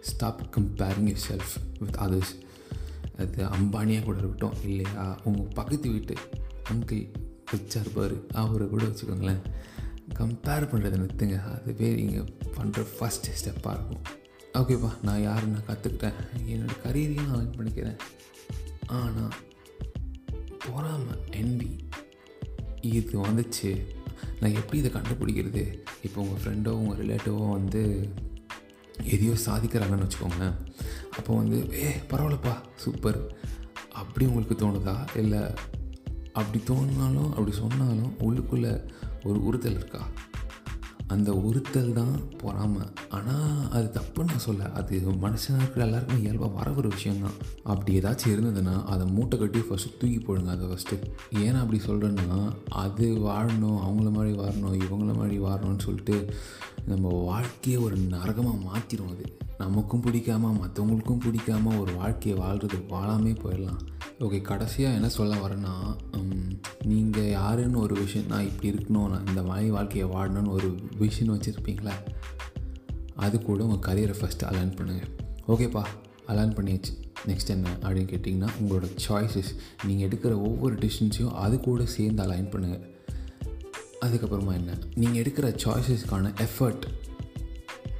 stop 0.00 0.42
comparing 0.56 1.08
yourself 1.28 1.54
with 1.78 1.98
others 2.04 2.32
அது 3.22 3.44
அம்பானியாக 3.44 4.04
கூட 4.04 4.18
இருக்கட்டும் 4.18 4.62
இல்லையா 4.68 5.20
உங்கள் 5.24 5.52
பக்கத்து 5.54 5.90
வீட்டு 5.90 6.14
அங்கிள் 6.72 7.04
ரிச்சாக 7.52 7.80
இருப்பார் 7.80 8.14
அவரை 8.32 8.68
கூட 8.68 8.84
வச்சுக்கோங்களேன். 8.84 9.42
கம்பேர் 10.18 10.70
பண்ணுறதை 10.70 10.96
நிறுத்துங்க. 11.02 11.36
அதுவே 11.54 11.94
நீங்கள் 11.94 12.30
பண்ணுற 12.56 12.86
ஃபஸ்ட் 12.96 13.28
ஸ்டெப்பாக 13.40 13.74
இருக்கும். 13.76 14.04
ஓகேப்பா 14.54 14.90
நான் 15.02 15.22
யார் 15.22 15.46
நான் 15.46 15.68
கற்றுக்கிட்டேன் 15.68 16.18
என்னோடய 16.46 16.80
கரியரையும் 16.84 17.28
நான் 17.28 17.38
லேர்ன் 17.40 17.58
பண்ணிக்கிறேன். 17.58 17.98
ஆனால் 18.86 19.34
பொறாமை 20.64 21.14
என்பி 21.30 21.70
இது 22.80 23.20
வந்துச்சு. 23.20 23.86
நான் 24.40 24.54
எப்படி 24.54 24.78
இதை 24.78 24.90
கண்டுபிடிக்கிறது? 24.90 25.78
இப்போ 26.02 26.22
உங்கள் 26.22 26.40
ஃப்ரெண்டோ 26.42 26.68
உங்கள் 26.68 27.06
ரிலேட்டிவோ 27.06 27.50
வந்து 27.50 28.08
எதையோ 29.04 29.32
சாதிக்கிறாங்கன்னு 29.46 30.06
வச்சுக்கோங்களேன். 30.06 30.54
அப்போ 31.16 31.36
வந்து 31.36 31.72
ஏ 31.72 31.90
பரவாயில்லப்பா 32.10 32.54
சூப்பர் 32.76 33.36
அப்படி 33.92 34.26
உங்களுக்கு 34.26 34.66
தோணுதா? 34.66 35.16
இல்லை 35.16 35.38
அப்படி 36.32 36.62
தோணுனாலும் 36.66 37.30
அப்படி 37.30 37.52
சொன்னாலும் 37.52 38.16
உள்ளுக்குள்ளே 38.20 38.90
ஒரு 39.24 39.44
உறுத்தல் 39.44 39.76
இருக்கா? 39.76 40.06
அந்த 41.10 41.30
உறுத்தல் 41.40 41.92
தான் 41.92 42.12
பொறாமல் 42.36 42.90
ஆனால் 43.10 43.62
அது 43.70 43.86
தப்புன்னு 43.94 44.30
நான் 44.30 44.44
சொல்ல 44.44 44.68
அது 44.74 45.00
மனுஷனாக 45.22 45.60
இருக்கிற 45.60 45.82
எல்லாருக்குமே 45.84 46.20
இயல்பாக 46.20 46.50
வர 46.56 46.70
ஒரு 46.72 46.88
விஷயந்தான் 46.88 47.36
அப்படி 47.64 47.96
ஏதாச்சும் 48.00 48.34
இருந்ததுன்னா 48.34 48.74
அதை 48.84 49.06
மூட்டை 49.06 49.38
கட்டி 49.38 49.62
ஃபஸ்ட்டு 49.68 49.96
தூக்கி 49.98 50.18
போடுங்க 50.18 50.50
அதை 50.50 50.68
ஃபஸ்ட்டு 50.68 50.98
ஏன் 51.42 51.54
அப்படி 51.54 51.80
சொல்கிறேன்னா 51.86 52.38
அது 52.76 53.08
வாழணும் 53.26 53.80
அவங்கள 53.80 54.10
மாதிரி 54.10 54.34
வாழணும் 54.38 54.76
இவங்கள 54.82 55.14
மாதிரி 55.14 55.38
வாழணும்னு 55.38 55.86
சொல்லிட்டு 55.86 56.18
நம்ம 56.86 57.08
வாழ்க்கையை 57.08 57.82
ஒரு 57.82 57.96
நரகமாக 57.96 58.56
மாற்றிடும் 58.56 59.10
அது. 59.10 59.36
நமக்கும் 59.58 60.02
பிடிக்காம 60.02 60.50
மற்றவங்களுக்கும் 60.60 61.22
பிடிக்காம 61.24 61.80
ஒரு 61.80 61.92
வாழ்க்கையை 61.92 62.40
வாழ்கிறது 62.40 62.78
வாழாமே 62.88 63.32
போயிடலாம். 63.32 63.82
ஓகே 64.20 64.40
கடைசியாக 64.40 64.94
என்ன 64.94 65.08
சொல்ல 65.08 65.34
வரேன்னா 65.34 65.74
நீங்கள் 66.84 67.30
யாருன்னு 67.30 67.78
ஒரு 67.78 67.94
விஷயம் 67.94 68.28
நான் 68.28 68.44
இப்படி 68.44 68.70
இருக்கணும் 68.70 69.08
நான் 69.08 69.26
இந்த 69.26 69.42
மாதிரி 69.42 69.70
வாழ்க்கையை 69.70 70.08
வாழணும்னு 70.08 70.48
ஒரு 70.48 70.70
விஷன் 71.00 71.32
வச்சுருப்பீங்களா? 71.34 71.92
அது 73.14 73.42
கூட 73.42 73.64
உங்கள் 73.64 73.84
கரியரை 73.86 74.14
ஃபஸ்ட்டு 74.20 74.44
அலைன் 74.44 74.74
பண்ணுங்கள் 74.74 75.10
ஓகேப்பா 75.48 75.84
அலைன் 76.26 76.56
பண்ணியாச்சு. 76.56 76.92
நெக்ஸ்ட் 77.26 77.48
என்ன 77.48 77.68
அப்படின்னு 77.82 78.10
கேட்டிங்கன்னா 78.10 78.48
உங்களோட 78.62 78.86
சாய்ஸஸ் 79.08 79.50
நீங்கள் 79.86 80.08
எடுக்கிற 80.08 80.32
ஒவ்வொரு 80.48 80.74
டிசிஷன்ஸையும் 80.74 81.32
அது 81.32 81.60
கூட 81.60 81.86
சேர்ந்து 81.86 82.22
அலைன் 82.22 82.50
பண்ணுங்கள் 82.52 82.89
அதுக்கப்புறமா 84.00 84.52
என்ன? 84.52 84.78
நீங்கள் 84.94 85.22
எடுக்கிற 85.22 85.46
சாய்ஸஸ்க்கான 85.64 86.32
எஃபர்ட் 86.46 86.84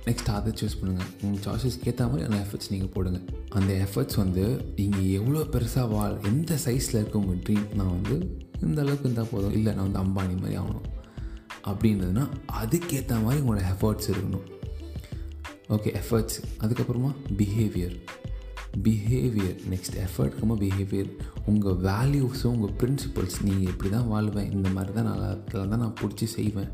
நெக்ஸ்ட் 0.05 0.31
அதை 0.31 0.53
சூஸ் 0.53 0.77
பண்ணுங்கள் 0.81 1.11
உங்கள் 1.23 1.43
சாய்ஸஸ்க்கு 1.45 1.87
ஏற்ற 1.87 2.07
மாதிரி 2.07 2.25
அந்த 2.29 2.47
எஃபர்ட்ஸ் 2.47 2.71
நீங்கள் 2.71 2.89
போடுங்க. 2.89 3.21
அந்த 3.49 3.87
எஃபர்ட்ஸ் 3.87 4.17
வந்து 4.17 4.45
நீங்கள் 4.77 5.09
எவ்வளோ 5.09 5.39
பெருசாக 5.39 5.89
வாழ் 5.89 6.17
எந்த 6.25 6.59
சைஸில் 6.65 6.99
இருக்க 7.01 7.19
உங்கள் 7.19 7.43
ட்ரீம் 7.49 7.75
நான் 7.75 7.91
வந்து 7.91 8.17
இந்த 8.63 8.81
அளவுக்கு 8.81 9.09
இருந்தால் 9.09 9.31
போதும். 9.31 9.53
இல்லை 9.53 9.73
நான் 9.75 9.91
வந்து 9.91 10.01
அம்பானி 10.05 10.41
மாதிரி 10.41 10.57
ஆகணும். 10.61 10.87
அப்படின்றதுனா 11.65 12.25
அதுக்கேற்ற 12.53 13.23
மாதிரி 13.23 13.43
உங்களோட 13.43 13.63
எஃபர்ட்ஸ் 13.75 14.11
இருக்கணும். 14.13 14.47
ஓகே 15.69 15.91
எஃபர்ட்ஸ் 16.01 16.39
அதுக்கப்புறமா 16.61 17.11
பிஹேவியர் 17.37 17.97
பிஹேவியர் 18.87 19.59
நெக்ஸ்ட் 19.73 19.97
எஃபர்ட் 20.07 20.39
ரொம்ப 20.41 20.55
பிஹேவியர் 20.55 21.11
உங்கள் 21.45 21.79
வேல்யூஸும் 21.89 22.53
உங்கள் 22.55 22.75
ப்ரின்சிபல்ஸ் 22.81 23.39
நீங்கள் 23.43 23.71
இப்படி 23.73 23.91
தான் 23.91 24.09
வாழ்வேன் 24.09 24.51
இந்த 24.51 24.69
மாதிரி 24.69 24.93
தான் 24.93 25.05
நான் 25.05 25.23
அதில் 25.29 25.73
தான் 25.73 25.83
நான் 25.85 25.97
பிடிச்சி 26.03 26.25
செய்வேன். 26.25 26.71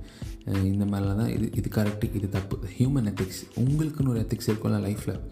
இந்த 0.47 0.85
மாதிரிலாம் 0.85 1.17
தான் 1.17 1.33
இது 1.37 1.47
இது 1.55 1.69
கரெக்டு 1.77 2.15
இது 2.15 2.29
தப்பு. 2.29 2.57
ஹியூமன் 2.79 3.09
எத்திக்ஸ் 3.13 3.43
உங்களுக்குன்னு 3.55 4.09
ஒரு 4.09 4.21
எத்திக்ஸ் 4.25 4.49
இருக்கும்ல 4.51 4.81
லைஃப்பில் 4.89 5.23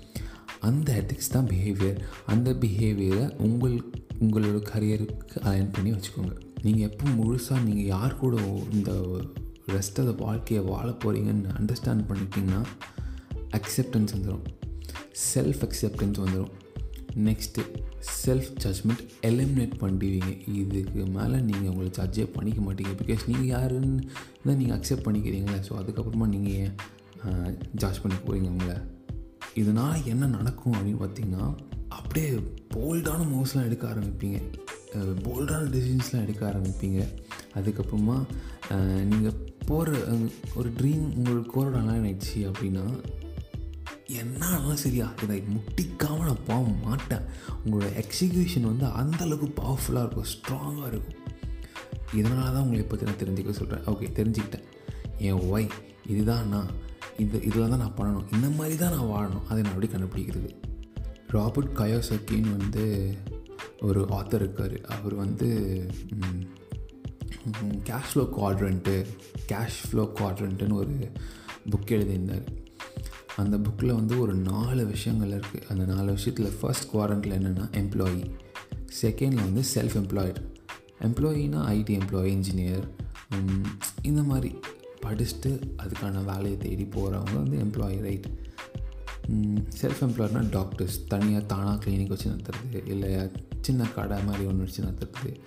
அந்த 0.61 0.93
எத்திக்ஸ் 1.03 1.31
தான் 1.31 1.47
பிஹேவியர் 1.47 2.01
அந்த 2.27 2.51
பிஹேவியரை 2.53 3.37
உங்கள் 3.39 3.77
உங்களோட 4.21 4.59
கரியருக்கு 4.73 5.37
அலைன் 5.49 5.71
பண்ணி 5.71 5.93
வச்சுக்கோங்க. 5.93 6.35
நீங்கள் 6.63 6.89
எப்போ 6.91 7.07
முழுசாக 7.09 7.61
நீங்கள் 7.61 7.85
யார் 7.85 8.19
கூட 8.19 8.37
இந்த 8.73 8.91
ரெஸ்ட் 9.67 10.01
ஆஃப் 10.01 10.21
வாழ்க்கையை 10.21 10.65
வாழ 10.65 10.91
போகிறீங்கன்னு 10.91 11.57
அண்டர்ஸ்டாண்ட் 11.61 12.09
பண்ணிட்டீங்கன்னா 12.11 12.63
அக்செப்டன்ஸ் 13.51 14.15
வந்துடும் 14.15 14.47
செல்ஃப் 15.31 15.63
அக்செப்டன்ஸ் 15.67 16.21
வந்துடும் 16.25 16.53
நெக்ஸ்ட்டு 17.27 17.63
செல்ஃப் 18.23 18.49
ஜட்ஜ்மெண்ட் 18.63 19.03
எலிமினேட் 19.29 19.75
பண்ணிடுவீங்க. 19.83 20.33
இதுக்கு 20.61 21.03
மேலே 21.17 21.37
நீங்கள் 21.51 21.71
உங்களை 21.73 21.91
ஜட்ஜே 21.99 22.25
பண்ணிக்க 22.37 22.61
மாட்டீங்க. 22.67 22.93
பிகாஸ் 23.03 23.23
நீங்கள் 23.31 23.51
யாருன்னு 23.55 24.01
தான் 24.47 24.59
நீங்கள் 24.61 24.77
அக்செப்ட் 24.79 25.07
பண்ணிக்கிறீங்களே. 25.07 25.61
ஸோ 25.69 25.73
அதுக்கப்புறமா 25.83 26.29
நீங்கள் 26.35 26.57
ஏன் 26.63 26.75
ஜட்ஜ் 27.83 28.03
பண்ணி 28.03 28.19
போகிறீங்க 28.27 28.51
உங்களை? 28.55 28.77
இதனால் 29.63 30.07
என்ன 30.13 30.25
நடக்கும் 30.37 30.77
அப்படின்னு 30.77 31.03
பார்த்தீங்கன்னா 31.05 31.45
அப்படியே 31.99 32.31
போல்டான 32.75 33.27
மூவ்ஸ்லாம் 33.33 33.67
எடுக்க 33.69 33.85
ஆரம்பிப்பீங்க. 33.93 34.39
போல்டான 35.27 35.69
டிசிஷன்ஸ்லாம் 35.75 36.25
எடுக்க 36.27 36.43
ஆரம்பிப்பீங்க. 36.51 37.01
அதுக்கப்புறமா 37.59 38.17
நீங்கள் 39.13 39.39
போகிற 39.69 39.91
ஒரு 40.59 40.69
ட்ரீம் 40.79 41.05
உங்களுக்கு 41.19 41.53
கோரோட 41.55 41.77
அலைன் 41.83 42.07
ஆயிடுச்சு 42.09 42.41
அப்படின்னா 42.51 42.85
என்னாலும் 44.07 44.77
சரியா 44.77 45.13
இதை 45.23 45.43
முட்டிக்காமல் 45.55 46.27
நான் 46.27 46.47
போக 46.47 46.69
மாட்டேன். 46.69 47.21
உங்களோட 47.65 48.03
எக்ஸிக்யூஷன் 48.03 48.71
வந்து 48.71 48.87
அந்தளவுக்கு 48.87 49.49
பவர்ஃபுல்லாக 49.61 50.05
இருக்கும் 50.05 50.31
ஸ்ட்ராங்காக 50.33 50.87
இருக்கும். 50.87 51.23
இதனால 52.15 52.53
தான் 52.53 52.63
உங்களை 52.63 52.85
பற்றி 52.85 53.07
நான் 53.07 53.21
தெரிஞ்சுக்க 53.23 53.51
சொல்கிறேன் 53.51 53.85
ஓகே 53.85 54.09
தெரிஞ்சுக்கிட்டேன். 54.19 54.65
என் 55.19 55.43
ஒய் 55.53 55.71
இதுதான் 56.07 56.49
நான். 56.49 56.71
இது 57.17 57.43
இதில் 57.43 57.69
தான் 57.69 57.79
நான் 57.79 57.97
பண்ணணும். 57.99 58.33
இந்த 58.33 58.49
மாதிரி 58.49 58.77
தான் 58.77 58.95
நான் 58.95 59.07
வாழணும். 59.07 59.47
அதை 59.49 59.63
நான் 59.63 59.73
அப்படி 59.73 59.89
கண்டுபிடிக்கிறது? 59.93 60.55
ராபர்ட் 61.29 61.77
கயோசக்கின்னு 61.77 62.57
வந்து 62.57 63.15
ஒரு 63.81 64.07
ஆத்தர் 64.11 64.35
இருக்கார். 64.35 64.81
அவர் 64.81 65.15
வந்து 65.15 65.49
cash 67.85 68.11
flow 68.13 68.23
quadrant 68.23 69.07
cash 69.49 69.81
flow 69.91 70.13
குவாட்ரண்ட்டுன்னு 70.15 70.73
ஒரு 70.73 71.13
புக் 71.71 71.87
எழுதியிருந்தார். 71.87 72.63
அந்த 73.37 73.59
புக்கில் 73.59 73.95
வந்து 73.95 74.21
ஒரு 74.21 74.35
நாலு 74.35 74.87
விஷயங்கள் 74.87 75.39
இருக்குது 75.39 75.67
அந்த 75.69 75.85
நாலு 75.85 76.13
விஷயத்தில் 76.13 76.53
ஃபர்ஸ்ட் 76.61 76.95
குவாரண்டில் 76.95 77.33
என்னென்னா 77.33 77.67
எம்ப்ளாயி 77.73 78.31
செகண்டில் 79.03 79.35
வந்து 79.35 79.63
செல்ஃப் 79.75 79.97
எம்ப்ளாய்டு 80.03 80.41
எம்ப்ளாயினா 81.01 81.61
ஐடி 81.77 82.01
எம்ப்ளாயி 82.01 82.33
இன்ஜினியர் 82.37 82.89
இந்த 84.03 84.23
மாதிரி 84.23 84.55
படிச்சுட்டு 85.03 85.61
அதுக்கான 85.77 86.25
வேலையை 86.25 86.59
தேடி 86.59 86.85
போகிறவங்க 86.85 87.35
வந்து 87.35 87.59
எம்ப்ளாயி 87.59 88.01
ரைட் 88.01 88.27
செல்ஃப் 89.81 90.03
எம்ப்ளாய்னா 90.03 90.51
டாக்டர்ஸ் 90.51 91.07
தனியாக 91.07 91.45
தானாக 91.45 91.91
கிளினிக் 91.91 92.09
வச்சு 92.09 92.31
நடத்துறது 92.31 92.89
இல்லை 92.89 93.31
சின்ன 93.61 93.89
கடை 93.89 94.25
மாதிரி 94.25 94.45
ஒன்று 94.45 94.65
வச்சு 94.65 94.85
நடத்துறது. 94.85 95.41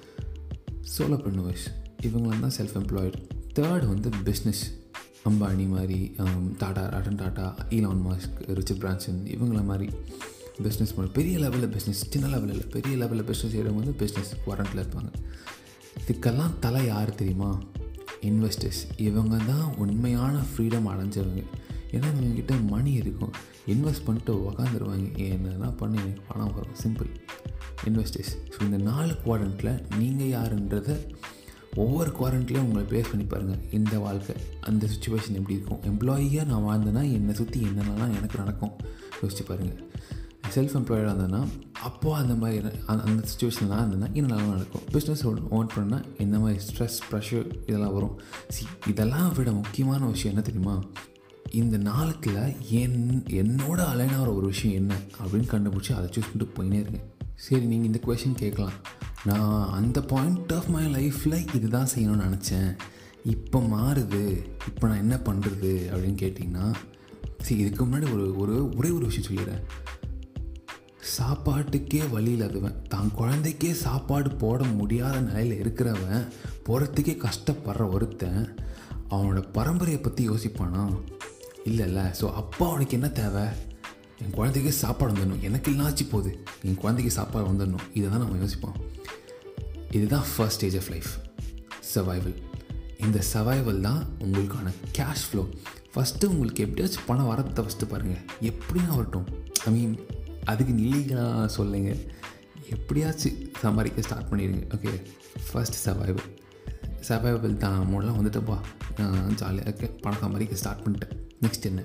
சோலோ 0.97 1.15
ப்ரனோவர்ஸ் 1.15 1.65
இவங்களாம் 2.01 2.39
தான் 2.39 2.51
செல்ஃப் 2.57 2.77
எம்ப்ளாய்டு 2.77 3.13
தேர்ட் 3.59 3.87
வந்து 3.87 4.09
பிஸ்னஸ் 4.25 4.63
அம்பானி 5.27 5.65
மாதிரி 5.75 5.99
Tata 6.61 6.83
Ratan 6.95 7.19
Tata 7.21 7.45
Elon 7.77 8.03
Musk 8.07 8.37
Richard 8.59 8.81
Branson 8.83 9.19
இவங்கள 9.35 9.61
மாதிரி 9.69 9.87
பிஸ்னஸ் 10.65 10.93
பண்ண 10.95 11.07
பெரிய 11.17 11.37
லெவலில் 11.39 11.73
பிஸ்னஸ் 11.73 12.03
சின்ன 12.13 12.27
லெவலில் 12.33 12.63
பெரிய 12.75 12.93
லெவலில் 13.01 13.27
பிஸ்னஸ் 13.29 13.53
செய்கிறவங்க 13.53 13.81
வந்து 13.83 13.97
பிஸ்னஸ் 14.03 14.31
குவாரண்ட்டில் 14.45 14.81
இருப்பாங்க. 14.83 15.11
இதுக்கெல்லாம் 16.01 16.53
தலை 16.59 16.81
யார் 16.85 17.11
தெரியுமா? 17.21 17.51
இன்வெஸ்டர்ஸ் 18.29 18.81
இவங்க 19.07 19.37
தான் 19.51 19.65
உண்மையான 19.83 20.35
ஃப்ரீடம் 20.49 20.89
அடைஞ்சவங்க. 20.93 21.41
ஏன்னா 21.95 22.07
இவங்ககிட்ட 22.13 22.53
மணி 22.73 22.91
இருக்கும். 23.01 23.33
இன்வெஸ்ட் 23.73 24.05
பண்ணிட்டு 24.05 24.33
உக்காந்துருவாங்க. 24.47 25.07
என்னென்னா 25.27 25.69
பண்ணி 25.81 25.97
எனக்கு 26.03 26.23
பணம் 26.31 26.53
வரும். 26.57 26.77
சிம்பிள் 26.83 27.11
இன்வெஸ்டர்ஸ் 27.89 28.33
ஸோ 28.53 28.59
இந்த 28.67 28.77
நாலு 28.91 29.13
குவாரண்ட்டில் 29.25 29.73
நீங்கள் 29.99 30.31
யாருன்றதை 30.35 30.95
ஒவ்வொரு 31.83 32.11
குவாரண்ட்லேயும் 32.19 32.67
உங்களை 32.67 32.83
பேஸ் 32.93 33.09
பண்ணி 33.11 33.25
பாருங்கள் 33.31 33.63
இந்த 33.77 33.95
வாழ்க்கை 34.05 34.35
அந்த 34.69 34.83
சுச்சுவேஷன் 34.93 35.37
எப்படி 35.39 35.57
இருக்கும்? 35.57 35.81
எம்ப்ளாயியாக 35.89 36.49
நான் 36.51 36.67
வாழ்ந்தேன்னா 36.67 37.03
என்னை 37.17 37.33
சுற்றி 37.39 37.59
என்னென்னலாம் 37.69 38.15
எனக்கு 38.19 38.37
நடக்கும்? 38.43 38.73
யோசிச்சு 39.21 39.45
பாருங்கள் 39.49 39.81
செல்ஃப் 40.55 40.75
எம்ப்ளாய்டாக 40.79 41.11
இருந்தேன்னா 41.11 41.41
அப்போது 41.87 42.19
அந்த 42.21 42.33
மாதிரி 42.41 42.57
அந்த 42.91 43.03
அந்த 43.07 43.23
சுச்சுவேஷன்லாம் 43.31 43.81
இருந்தேன்னா 43.83 44.09
என்னெல்லாம் 44.19 44.53
நடக்கும். 44.53 44.85
பிஸ்னஸ் 44.93 45.23
ஓன் 45.57 45.69
பண்ணால் 45.75 46.05
இந்த 46.25 46.37
மாதிரி 46.43 46.59
ஸ்ட்ரெஸ் 46.67 46.97
ப்ரெஷர் 47.09 47.47
இதெல்லாம் 47.67 47.93
வரும். 47.93 48.15
சி 48.49 48.65
இதெல்லாம் 48.87 49.33
விட 49.37 49.51
முக்கியமான 49.51 50.05
விஷயம் 50.05 50.35
என்ன 50.35 50.45
தெரியுமா? 50.49 50.75
இந்த 51.61 51.77
நாளுக்கில் 51.89 52.39
என் 52.81 53.23
என்னோட 53.41 53.79
அலைனாகிற 53.91 54.29
ஒரு 54.39 54.47
விஷயம் 54.53 54.77
என்ன 54.81 54.93
அப்படின்னு 55.19 55.51
கண்டுபிடிச்சி 55.53 55.93
அதை 55.99 56.09
சூஸ் 56.15 56.29
பண்ணிட்டு 56.31 56.55
போயினே 56.57 56.79
இருங்க 56.83 57.01
சரி 57.45 57.65
நீங்கள் 57.71 57.89
இந்த 57.89 57.99
கொஷின் 58.07 58.41
கேட்கலாம். 58.43 58.77
நான் 59.27 59.71
அந்த 59.77 59.99
பாயிண்ட் 60.11 60.53
ஆஃப் 60.57 60.69
மை 60.75 60.83
லைஃப்பில் 60.95 61.37
இதுதான் 61.57 61.91
செய்யணும்னு 61.93 62.27
நினச்சேன். 62.27 62.71
இப்போ 63.33 63.59
மாறுது. 63.73 64.23
இப்போ 64.69 64.85
நான் 64.87 65.03
என்ன 65.03 65.15
பண்ணுறது 65.27 65.71
அப்படின்னு 65.93 66.19
கேட்டிங்கன்னா 66.23 66.67
சரி 67.45 67.59
இதுக்கு 67.61 67.85
முன்னாடி 67.85 68.07
ஒரு 68.15 68.25
ஒரு 68.41 68.55
ஒரே 68.77 68.89
ஒரு 68.97 69.05
விஷயம் 69.09 69.27
சொல்லிடுறேன். 69.29 69.63
சாப்பாட்டுக்கே 71.17 72.01
வழி 72.13 72.31
இல்லாதவன் 72.31 72.79
தான் 72.93 73.11
குழந்தைக்கே 73.19 73.71
சாப்பாடு 73.85 74.29
போட 74.43 74.63
முடியாத 74.79 75.19
நிலையில் 75.27 75.59
இருக்கிறவன் 75.63 76.25
போகிறதுக்கே 76.67 77.15
கஷ்டப்படுற 77.25 77.85
ஒருத்தன் 77.95 78.41
அவனோட 79.09 79.41
பரம்பரையை 79.57 79.99
பற்றி 80.03 80.23
யோசிப்பானா? 80.29 80.83
இல்லைல்ல. 81.69 82.01
ஸோ 82.19 82.25
அப்பா 82.41 82.65
அவனுக்கு 82.69 82.97
என்ன 82.97 83.09
தேவை? 83.21 83.45
என் 84.23 84.35
குழந்தைக்கே 84.37 84.73
சாப்பாடு 84.83 85.11
வந்துடணும். 85.13 85.45
எனக்கு 85.47 85.71
இல்லாச்சு 85.71 86.05
போகுது? 86.11 86.31
என் 86.67 86.81
குழந்தைக்கு 86.83 87.13
சாப்பாடு 87.19 87.47
வந்துடணும். 87.51 87.87
இதை 87.93 88.07
தான் 88.09 88.23
நம்ம 88.23 88.39
யோசிப்பான் 88.43 88.77
இதுதான் 89.91 90.25
first 90.35 90.57
stage 90.57 90.77
of 90.81 90.89
life 90.93 91.11
survival 91.93 92.37
இந்த 93.05 93.19
சர்வைவல் 93.33 93.81
தான் 93.87 94.01
உங்களுக்கான 94.19 94.73
கேஷ் 94.97 95.25
ஃப்ளோ 95.29 95.43
ஃபஸ்ட்டு 95.93 96.29
உங்களுக்கு 96.33 96.63
எப்படியாச்சும் 96.65 97.07
பணம் 97.09 97.29
வரத்தை 97.31 97.63
ஃபஸ்ட்டு 97.65 97.89
பாருங்கள் 97.91 98.23
எப்படியும் 98.49 98.93
வரட்டும் 98.95 99.27
ஐ 99.65 99.71
மீன் 99.75 99.95
அதுக்கு 100.51 100.73
நீங்களாக 100.73 101.45
சொல்லுங்க. 101.45 101.91
எப்படியாச்சும் 102.75 103.37
சம்பாதிக்க 103.61 104.01
ஸ்டார்ட் 104.01 104.29
பண்ணிடுங்க. 104.31 104.63
ஓகே 104.75 104.91
ஃபஸ்ட் 105.47 105.77
சர்வைவல் 105.85 106.29
சர்வைவல் 107.07 107.57
தான். 107.57 107.79
மூடலாம் 107.91 108.17
வந்துட்டப்பா 108.19 108.57
ஜாலியாக 109.41 109.67
இருக்கேன். 109.69 109.95
பணம் 110.01 110.19
சம்பாதிக்க 110.19 110.55
ஸ்டார்ட் 110.55 110.83
பண்ணிட்டேன். 110.85 111.15
நெக்ஸ்ட் 111.41 111.67
என்ன? 111.69 111.83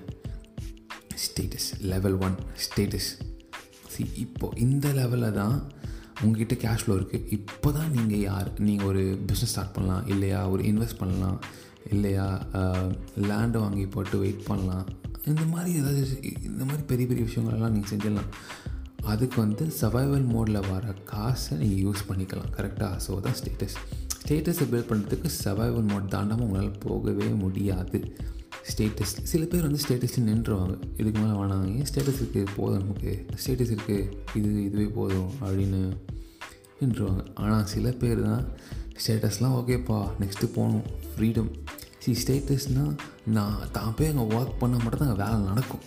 status 1.24 1.68
level 1.92 2.16
one 2.26 2.36
status 2.64 3.10
C 3.94 4.10
இப்போது 4.24 4.60
இந்த 4.60 4.88
லெவலில் 4.88 5.38
தான் 5.40 5.56
உங்ககிட்ட 6.22 6.54
கேஷ் 6.64 6.82
ஃப்ளோ 6.84 6.96
இருக்குது 6.98 7.28
இப்போ 7.36 7.68
தான் 7.76 7.92
நீங்கள் 7.96 8.24
யார் 8.28 8.48
நீங்கள் 8.68 8.88
ஒரு 8.90 9.02
பிஸ்னஸ் 9.28 9.52
ஸ்டார்ட் 9.52 9.74
பண்ணலாம் 9.76 10.06
இல்லையா? 10.14 10.40
ஒரு 10.54 10.62
இன்வெஸ்ட் 10.70 11.00
பண்ணலாம் 11.02 11.38
இல்லையா? 11.94 12.26
லேண்டை 13.28 13.60
வாங்கி 13.64 13.86
போட்டு 13.94 14.18
வெயிட் 14.24 14.44
பண்ணலாம். 14.50 14.86
இந்த 15.30 15.44
மாதிரி 15.54 15.70
ஏதாவது 15.80 16.02
இந்த 16.50 16.62
மாதிரி 16.68 16.82
பெரிய 16.92 17.06
பெரிய 17.10 17.24
விஷயங்களெல்லாம் 17.28 17.74
நீங்கள் 17.76 17.92
செஞ்சிடலாம். 17.92 18.30
அதுக்கு 19.12 19.36
வந்து 19.44 19.64
சர்வைவல் 19.80 20.26
மோடில் 20.34 20.68
வர 20.72 20.94
காசை 21.12 21.54
நீங்கள் 21.62 21.82
யூஸ் 21.86 22.08
பண்ணிக்கலாம். 22.10 22.52
கரெக்டாக 22.58 23.00
ஸோ 23.06 23.14
தான் 23.26 23.36
ஸ்டேட்டஸ் 23.40 23.76
ஸ்டேட்டஸை 24.22 24.66
பில்ட் 24.72 24.90
பண்ணுறதுக்கு 24.90 25.28
சர்வைவல் 25.44 25.88
மோட் 25.92 26.12
தாண்டாமல் 26.14 26.46
உங்களால் 26.46 26.78
போகவே 26.84 27.28
முடியாது. 27.44 28.00
ஸ்டேட்டஸ் 28.70 29.14
சில 29.30 29.42
பேர் 29.52 29.66
வந்து 29.66 29.80
ஸ்டேட்டஸில் 29.84 30.26
நின்றுவாங்க 30.30 30.74
இதுக்கு 31.00 31.18
மேலே 31.20 31.34
வேணாங்க 31.40 31.68
ஏன் 31.78 31.88
ஸ்டேட்டஸ் 31.90 32.20
இருக்குது 32.22 32.52
போதும் 32.58 32.82
நமக்கு. 32.82 33.12
ஸ்டேட்டஸ் 33.42 33.72
இருக்குது 33.74 34.08
இது 34.38 34.50
இதுவே 34.66 34.86
போதும் 34.98 35.30
அப்படின்னு 35.44 35.80
நின்றுவாங்க 36.80 37.22
ஆனால் 37.42 37.64
சில 37.72 37.90
பேர் 38.02 38.20
தான் 38.28 38.44
ஸ்டேட்டஸ்லாம் 39.02 39.56
ஓகேப்பா 39.60 39.98
நெக்ஸ்ட்டு 40.20 40.52
போகணும். 40.56 40.86
ஃப்ரீடம் 41.14 41.50
சி 42.04 42.12
ஸ்டேட்டஸ்னால் 42.22 42.94
நான் 43.36 43.58
தான் 43.78 43.94
போய் 43.96 44.10
அங்கே 44.12 44.24
ஒர்க் 44.36 44.60
பண்ணால் 44.62 44.82
மட்டும் 44.84 45.02
தான் 45.02 45.08
அங்கே 45.08 45.22
வேலை 45.24 45.36
நடக்கும். 45.50 45.84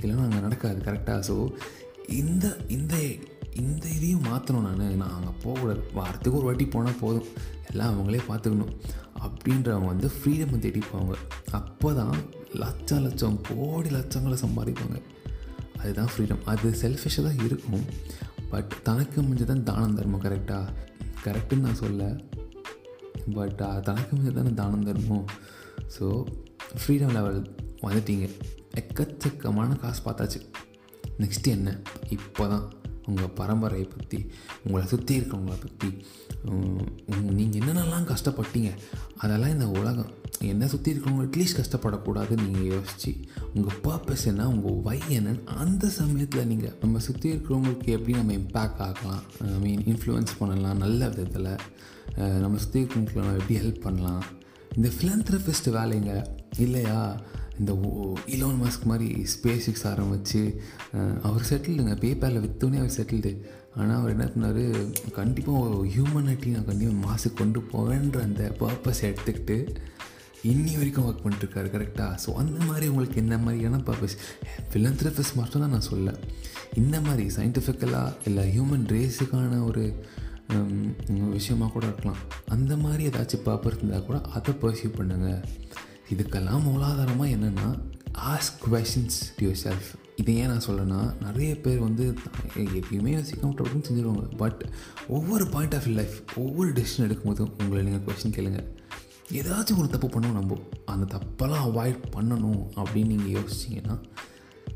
இல்லைன்னா 0.00 0.24
அங்கே 0.28 0.40
நடக்காது. 0.46 0.80
கரெக்டாக 0.88 1.20
ஸோ 1.28 1.36
இந்த 2.20 2.46
இந்த 2.76 2.94
இந்த 3.62 3.84
இதையும் 3.96 4.26
மாற்றணும் 4.30 4.66
நான். 4.66 4.82
நான் 5.02 5.16
அங்கே 5.18 5.32
போகக்கூடாது. 5.44 5.82
வாரத்துக்கு 5.98 6.38
ஒரு 6.40 6.48
வாட்டி 6.48 6.66
போனால் 6.74 7.00
போதும். 7.04 7.28
எல்லாம் 7.70 7.90
அவங்களே 7.92 8.20
பார்த்துக்கணும். 8.28 8.74
அப்படின்றவங்க 9.24 9.88
வந்து 9.92 10.08
ஃப்ரீடம் 10.16 10.62
தேடி 10.64 10.80
போவாங்க 10.90 11.14
அப்போ 11.58 11.88
தான் 12.00 12.16
லட்சம் 12.62 13.02
லட்சம் 13.06 13.38
கோடி 13.48 13.88
லட்சங்களை 13.96 14.36
சம்பாதிப்பாங்க. 14.44 14.98
அதுதான் 15.80 16.10
ஃப்ரீடம் 16.12 16.42
அது 16.52 16.70
செல்ஃபிஷாக 16.82 17.24
தான் 17.28 17.42
இருக்கும். 17.46 17.84
பட் 18.52 18.72
தனக்கு 18.82 19.18
முடிஞ்சு 19.22 19.46
தான் 19.50 19.62
தானம் 19.62 19.96
தர்மம் 19.98 20.24
கரெக்டாக 20.24 20.72
கரெக்டுன்னு 21.24 21.66
நான் 21.66 21.82
சொல்ல. 21.84 22.02
பட் 23.36 23.60
தனக்கு 23.88 24.10
முடிஞ்சு 24.16 24.36
தானே 24.38 24.52
தானம் 24.54 24.86
தர்மம்? 24.88 25.26
ஸோ 25.96 26.06
ஃப்ரீடம் 26.80 27.14
லெவல் 27.18 27.40
வந்துட்டீங்க. 27.82 28.26
எக்கச்சக்கமான 28.80 29.76
காசு 29.76 30.00
பார்த்தாச்சு. 30.06 30.40
நெக்ஸ்ட்டு 31.22 31.54
என்ன? 31.56 31.70
இப்போ 32.16 32.44
தான் 32.46 32.66
உங்கள் 33.06 33.34
பரம்பரையை 33.38 33.86
பற்றி 33.94 34.18
உங்களை 34.64 34.86
சுற்றி 34.86 35.12
இருக்கிறவங்கள 35.18 35.56
பற்றி 35.66 35.88
நீங்கள் 37.30 37.60
என்னென்னலாம் 37.60 38.16
கஷ்டப்பட்டீங்க? 38.16 38.70
அதெல்லாம் 39.16 39.50
இந்த 39.50 39.68
உலகம் 39.68 40.18
என்ன 40.40 40.66
சுற்றி 40.66 40.92
இருக்கிறவங்க 40.92 41.24
அட்லீஸ்ட் 41.24 41.60
கஷ்டப்படக்கூடாதுன்னு 41.60 42.48
நீங்கள் 42.48 42.78
யோசிச்சு 42.78 43.16
உங்கள் 43.54 43.78
பர்பஸ் 43.82 44.24
என்ன 44.24 44.48
உங்கள் 44.48 44.72
வை 44.72 44.98
என்னன்னு 45.08 45.44
அந்த 45.44 45.88
சமயத்தில் 45.88 46.46
நீங்கள் 46.46 46.72
நம்ம 46.80 46.98
சுற்றி 46.98 47.32
இருக்கிறவங்களுக்கு 47.32 47.84
எப்படி 47.84 48.12
நம்ம 48.12 48.32
இம்பேக்ட் 48.32 48.78
ஆகலாம் 48.78 49.22
ஐ 49.40 49.58
மீன் 49.58 49.82
இன்ஃப்ளூயன்ஸ் 49.82 50.30
பண்ணலாம் 50.38 50.76
நல்ல 50.76 51.08
விதத்தில் 51.08 52.40
நம்ம 52.40 52.58
சுற்றி 52.58 52.80
இருக்கிறவங்களுக்கு 52.82 53.14
நம்ம 53.14 53.32
எப்படி 53.32 53.60
ஹெல்ப் 53.60 53.80
பண்ணலாம் 53.80 54.24
இந்த 54.76 54.88
ஃபிலந்த்ரபிஸ்ட் 55.00 55.70
வேலைங்க 55.70 56.26
இல்லையா? 56.58 57.20
இந்த 57.58 57.72
இலோன் 58.26 58.62
மாஸ்க் 58.62 58.84
மாதிரி 58.84 59.22
ஸ்பேஸ் 59.22 59.58
சிக்ஸ் 59.58 59.86
ஆரம்பிச்சு 59.86 60.56
அவர் 61.22 61.46
செட்டில்டுங்க 61.50 61.96
பேப்பரில் 61.98 62.40
விற்றோன்னே 62.40 62.76
அவர் 62.76 62.96
செட்டில்டு 62.96 63.42
ஆனால் 63.76 63.98
அவர் 63.98 64.10
என்ன 64.10 64.24
பண்ணார் 64.24 64.90
கண்டிப்பாக 65.12 65.74
ஹியூமனிட்டி 65.74 66.46
நான் 66.46 66.64
கண்டிப்பாக 66.64 67.06
மாசு 67.06 67.32
கொண்டு 67.32 67.60
போவேன்ற 67.60 68.20
அந்த 68.20 68.56
பர்பஸ் 68.60 69.02
எடுத்துக்கிட்டு 69.02 69.76
இன்னி 70.44 70.74
வரைக்கும் 70.74 71.06
ஒர்க் 71.06 71.26
பண்ணிட்டுருக்காரு 71.26 71.68
கரெக்டாக 71.68 72.18
ஸோ 72.26 72.32
அந்த 72.32 72.64
மாதிரி 72.64 72.88
உங்களுக்கு 72.88 73.16
என்ன 73.16 73.38
மாதிரியான 73.38 73.76
பர்பஸ் 73.76 74.16
ஃபிலந்த்ரபிஸ்ட் 74.72 75.34
மட்டும் 75.34 75.60
தான் 75.60 75.70
நான் 75.70 75.80
சொல்ல 75.80 76.14
இந்த 76.74 77.00
மாதிரி 77.00 77.34
சயின்டிஃபிக்கலாக 77.36 78.12
இல்லை 78.24 78.60
ஹியூமன் 78.60 78.88
ரேஸுக்கான 78.88 79.64
ஒரு 79.64 80.04
விஷயமாக 81.30 81.72
கூட 81.72 81.86
இருக்கலாம். 81.86 82.16
அந்த 82.48 82.76
மாதிரி 82.76 83.06
ஏதாச்சும் 83.06 83.42
பர்பஸ் 83.44 83.76
இருந்தால் 83.76 84.06
கூட 84.06 84.20
அதை 84.20 84.54
பர்சியூ 84.62 84.90
பண்ணுங்கள் 84.98 85.44
இதுக்கெல்லாம் 86.14 86.62
மூலாதாரமாக 86.62 87.30
என்னென்னா 87.30 87.80
ask 88.18 88.68
questions 88.70 89.20
to 89.36 89.50
your 89.50 89.56
self 89.64 90.09
இதை 90.20 90.34
ஏன் 90.36 90.46
நான் 90.46 90.66
சொல்லேன்னா 90.66 91.00
நிறைய 91.22 91.60
பேர் 91.60 91.78
வந்து 91.78 92.14
எப்பயுமே 92.56 93.12
யோசிக்காம 93.16 93.54
அப்படின்னு 93.60 93.84
செஞ்சுருவாங்க. 93.90 94.36
பட் 94.36 94.60
ஒவ்வொரு 95.08 95.46
பாயிண்ட் 95.46 95.74
ஆஃப் 95.74 95.86
லைஃப் 95.86 96.16
ஒவ்வொரு 96.36 96.72
டெசிஷன் 96.72 97.04
எடுக்கும்போதும் 97.06 97.52
உங்களை 97.62 97.84
நீங்கள் 97.84 98.04
கொஸ்டின் 98.06 98.34
கேளுங்க. 98.34 98.60
ஏதாச்சும் 99.32 99.78
ஒரு 99.78 99.88
தப்பு 99.88 100.08
பண்ணணும் 100.08 100.32
நம்ம. 100.32 100.58
அந்த 100.84 101.06
தப்பெல்லாம் 101.16 101.66
அவாய்ட் 101.68 102.02
பண்ணணும் 102.16 102.60
அப்படின்னு 102.76 103.06
நீங்கள் 103.06 103.42
யோசிச்சிங்கன்னா 103.42 103.96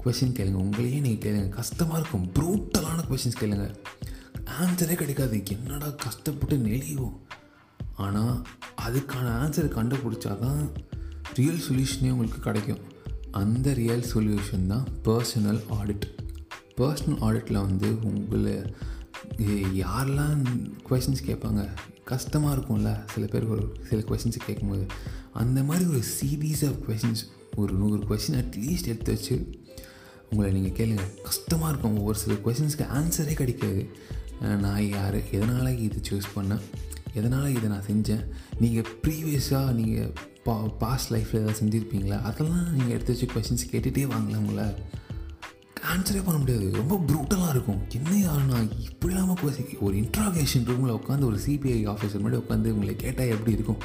கொஷின் 0.05 0.37
கேளுங்க. 0.39 0.61
உங்களையே 0.65 1.01
நீங்கள் 1.01 1.25
கேளுங்க. 1.25 1.49
கஷ்டமாக 1.49 1.99
இருக்கும். 1.99 2.27
ப்ரூட்டலான 2.35 3.05
கொஷின்ஸ் 3.11 3.41
கேளுங்க. 3.41 3.75
ஆன்சரே 4.61 4.95
கிடைக்காது. 4.95 5.43
என்னடா 5.47 5.89
கஷ்டப்பட்டு 5.89 6.57
நெளிவோம் 6.57 7.17
ஆனால் 7.97 8.43
அதுக்கான 8.87 9.29
ஆன்சரை 9.45 9.69
கண்டுபிடிச்சா 9.79 10.39
தான் 10.39 10.71
ரியல் 11.35 11.63
சொல்யூஷனே 11.69 12.11
உங்களுக்கு 12.11 12.41
கிடைக்கும். 12.41 12.83
அந்த 13.41 13.75
ரியல் 13.75 14.05
சொல்யூஷன் 14.15 14.67
தான் 14.67 14.87
பர்சனல் 15.05 15.61
ஆடிட் 15.79 16.07
பர்சனல் 16.79 17.21
ஆடிட்டில் 17.27 17.65
வந்து 17.67 17.89
உங்களை 18.11 18.55
யாரெல்லாம் 19.83 20.43
கொஷின்ஸ் 20.89 21.27
கேட்பாங்க 21.29 21.63
கஷ்டமாக 22.11 22.55
இருக்கும்ல 22.57 22.91
சில 23.13 23.27
பேர் 23.27 23.47
ஒரு 23.47 23.65
சில 23.89 24.01
கொஷின்ஸ் 24.09 24.45
கேட்கும்போது 24.47 24.87
அந்த 25.43 25.59
மாதிரி 25.63 25.85
ஒரு 25.93 26.03
சீரீஸ் 26.17 26.63
ஆஃப் 26.69 26.81
கொஷின்ஸ் 26.89 27.23
ஒரு 27.57 27.73
நூறு 27.73 28.01
கொஷின் 28.11 28.39
அட்லீஸ்ட் 28.41 28.91
எடுத்து 28.93 29.13
வச்சு 29.15 29.37
உங்களை 30.31 30.49
நீங்கள் 30.57 30.77
கேளுங்க. 30.79 31.05
கஷ்டமாக 31.23 31.71
இருக்கும் 31.71 31.99
ஒரு 32.09 32.19
சில 32.23 32.35
கொஷின்ஸ்க்கு 32.45 32.87
ஆன்சரே 32.99 33.35
கிடைக்காது. 33.41 33.83
நான் 34.65 34.87
யார் 34.89 35.17
எதனால் 35.37 35.81
இது 35.87 35.99
சூஸ் 36.09 36.29
பண்ணேன் 36.37 36.63
எதனால் 37.19 37.55
இதை 37.57 37.69
நான் 37.73 37.89
செஞ்சேன் 37.91 38.25
நீங்கள் 38.63 38.89
ப்ரீவியஸாக 39.03 39.75
நீங்கள் 39.81 40.13
பா 40.45 40.55
பாஸ்ட் 40.83 41.13
லைஃப்பில் 41.13 41.37
ஏதாவது 41.37 41.61
செஞ்சுருப்பீங்களா? 41.61 42.23
அதெல்லாம் 42.23 42.75
நீங்கள் 42.75 42.95
எடுத்து 42.97 43.17
வச்சு 43.17 43.27
கொஷின்ஸ் 43.27 43.73
கேட்டுகிட்டே 43.73 44.03
வாங்கலாம் 44.15 44.37
உங்களை. 44.37 44.71
ஆன்சரே 45.93 46.21
பண்ண 46.25 46.39
முடியாது. 46.39 46.71
ரொம்ப 46.73 47.05
ப்ரூட்டலாக 47.07 47.51
இருக்கும். 47.51 47.81
என்ன 47.89 48.11
யாருன்னா 48.27 48.81
இப்படி 48.81 49.13
இல்லாமல் 49.13 49.35
கொஸ்டின் 49.35 49.79
ஒரு 49.79 49.97
இன்ட்ராகேஷன் 49.97 50.65
ரூமில் 50.65 50.95
உட்காந்து 50.95 51.25
ஒரு 51.25 51.39
சிபிஐ 51.47 51.81
ஆஃபீஸர் 51.93 52.21
மாதிரி 52.21 52.43
உட்காந்து 52.43 52.73
உங்களை 52.77 52.97
கேட்டால் 52.97 53.27
எப்படி 53.27 53.53
இருக்கும்? 53.53 53.77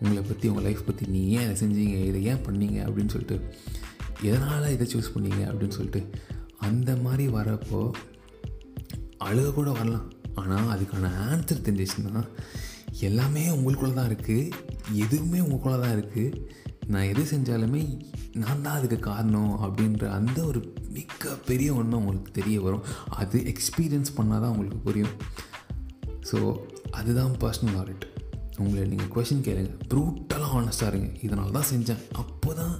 உங்களை 0.00 0.22
பற்றி 0.22 0.48
உங்கள் 0.48 0.64
லைஃப் 0.64 0.86
பற்றி 0.86 1.06
நீ 1.06 1.28
ஏன் 1.28 1.50
இதை 1.50 1.54
செஞ்சீங்க? 1.62 2.04
இதை 2.04 2.24
ஏன் 2.24 2.44
பண்ணீங்க? 2.46 2.78
அப்படின்னு 2.88 3.08
சொல்லிட்டு 3.08 3.54
எதனால் 4.22 4.72
இதை 4.72 4.86
சூஸ் 4.94 5.18
பண்ணீங்க? 5.18 5.42
அப்படின்னு 5.50 5.76
சொல்லிட்டு 5.78 6.10
அந்த 6.58 6.96
மாதிரி 6.96 7.28
வரப்போ 7.28 7.90
அழுக 9.24 9.52
கூட 9.52 9.70
வரலாம். 9.70 10.12
ஆனால் 10.34 10.78
அதுக்கான 10.78 11.10
ஆன்சர் 11.32 11.64
தெரிஞ்சிச்சுன்னா 11.66 12.28
எல்லாமே 13.00 13.48
உங்களுக்குள்ளே 13.48 13.92
தான் 13.92 14.08
இருக்குது 14.08 14.50
எதுவுமே 14.92 15.40
உங்களுக்குள்ளே 15.40 15.80
தான் 15.80 15.96
இருக்குது 15.96 16.42
நான் 16.86 17.02
எது 17.02 17.22
செஞ்சாலுமே 17.22 17.98
நான் 18.32 18.62
தான் 18.62 18.76
அதுக்கு 18.78 18.98
காரணம் 18.98 19.62
அப்படின்ற 19.62 20.08
அந்த 20.08 20.44
ஒரு 20.44 20.74
மிக்க 20.88 21.28
பெரிய 21.46 21.74
ஒன்று 21.74 21.96
உங்களுக்கு 21.96 22.30
தெரிய 22.32 22.60
வரும். 22.60 22.84
அது 23.08 23.38
எக்ஸ்பீரியன்ஸ் 23.38 24.16
பண்ணால் 24.16 24.40
தான் 24.40 24.50
உங்களுக்கு 24.50 24.78
புரியும். 24.78 25.14
ஸோ 26.30 26.56
அதுதான் 26.90 27.32
பர்சனல் 27.32 27.78
ஆடிட் 27.80 28.06
உங்களை 28.58 28.84
நீங்கள் 28.86 29.12
கொஷின் 29.14 29.44
கேளுங்க. 29.48 29.72
ப்ரூட்டலாக 29.88 30.54
ஆனஸ்டாக 30.60 30.90
இருங்க. 30.92 31.10
இதனால 31.22 31.50
தான் 31.50 31.70
செஞ்சேன். 31.72 32.02
அப்போ 32.12 32.52
தான் 32.54 32.74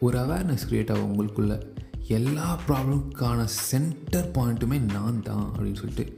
ஒரு 0.00 0.18
அவேர்னஸ் 0.18 0.66
க்ரியேட் 0.70 0.92
ஆகும் 0.92 1.10
உங்களுக்குள்ள. 1.12 1.62
எல்லா 2.08 2.58
ப்ராப்ளம்க்கான 2.66 3.44
சென்டர் 3.44 4.30
பாயிண்ட்டுமே 4.30 4.80
நான் 4.80 5.22
தான் 5.22 5.52
அப்படின்னு 5.52 5.74
சொல்லிட்டு 5.74 6.12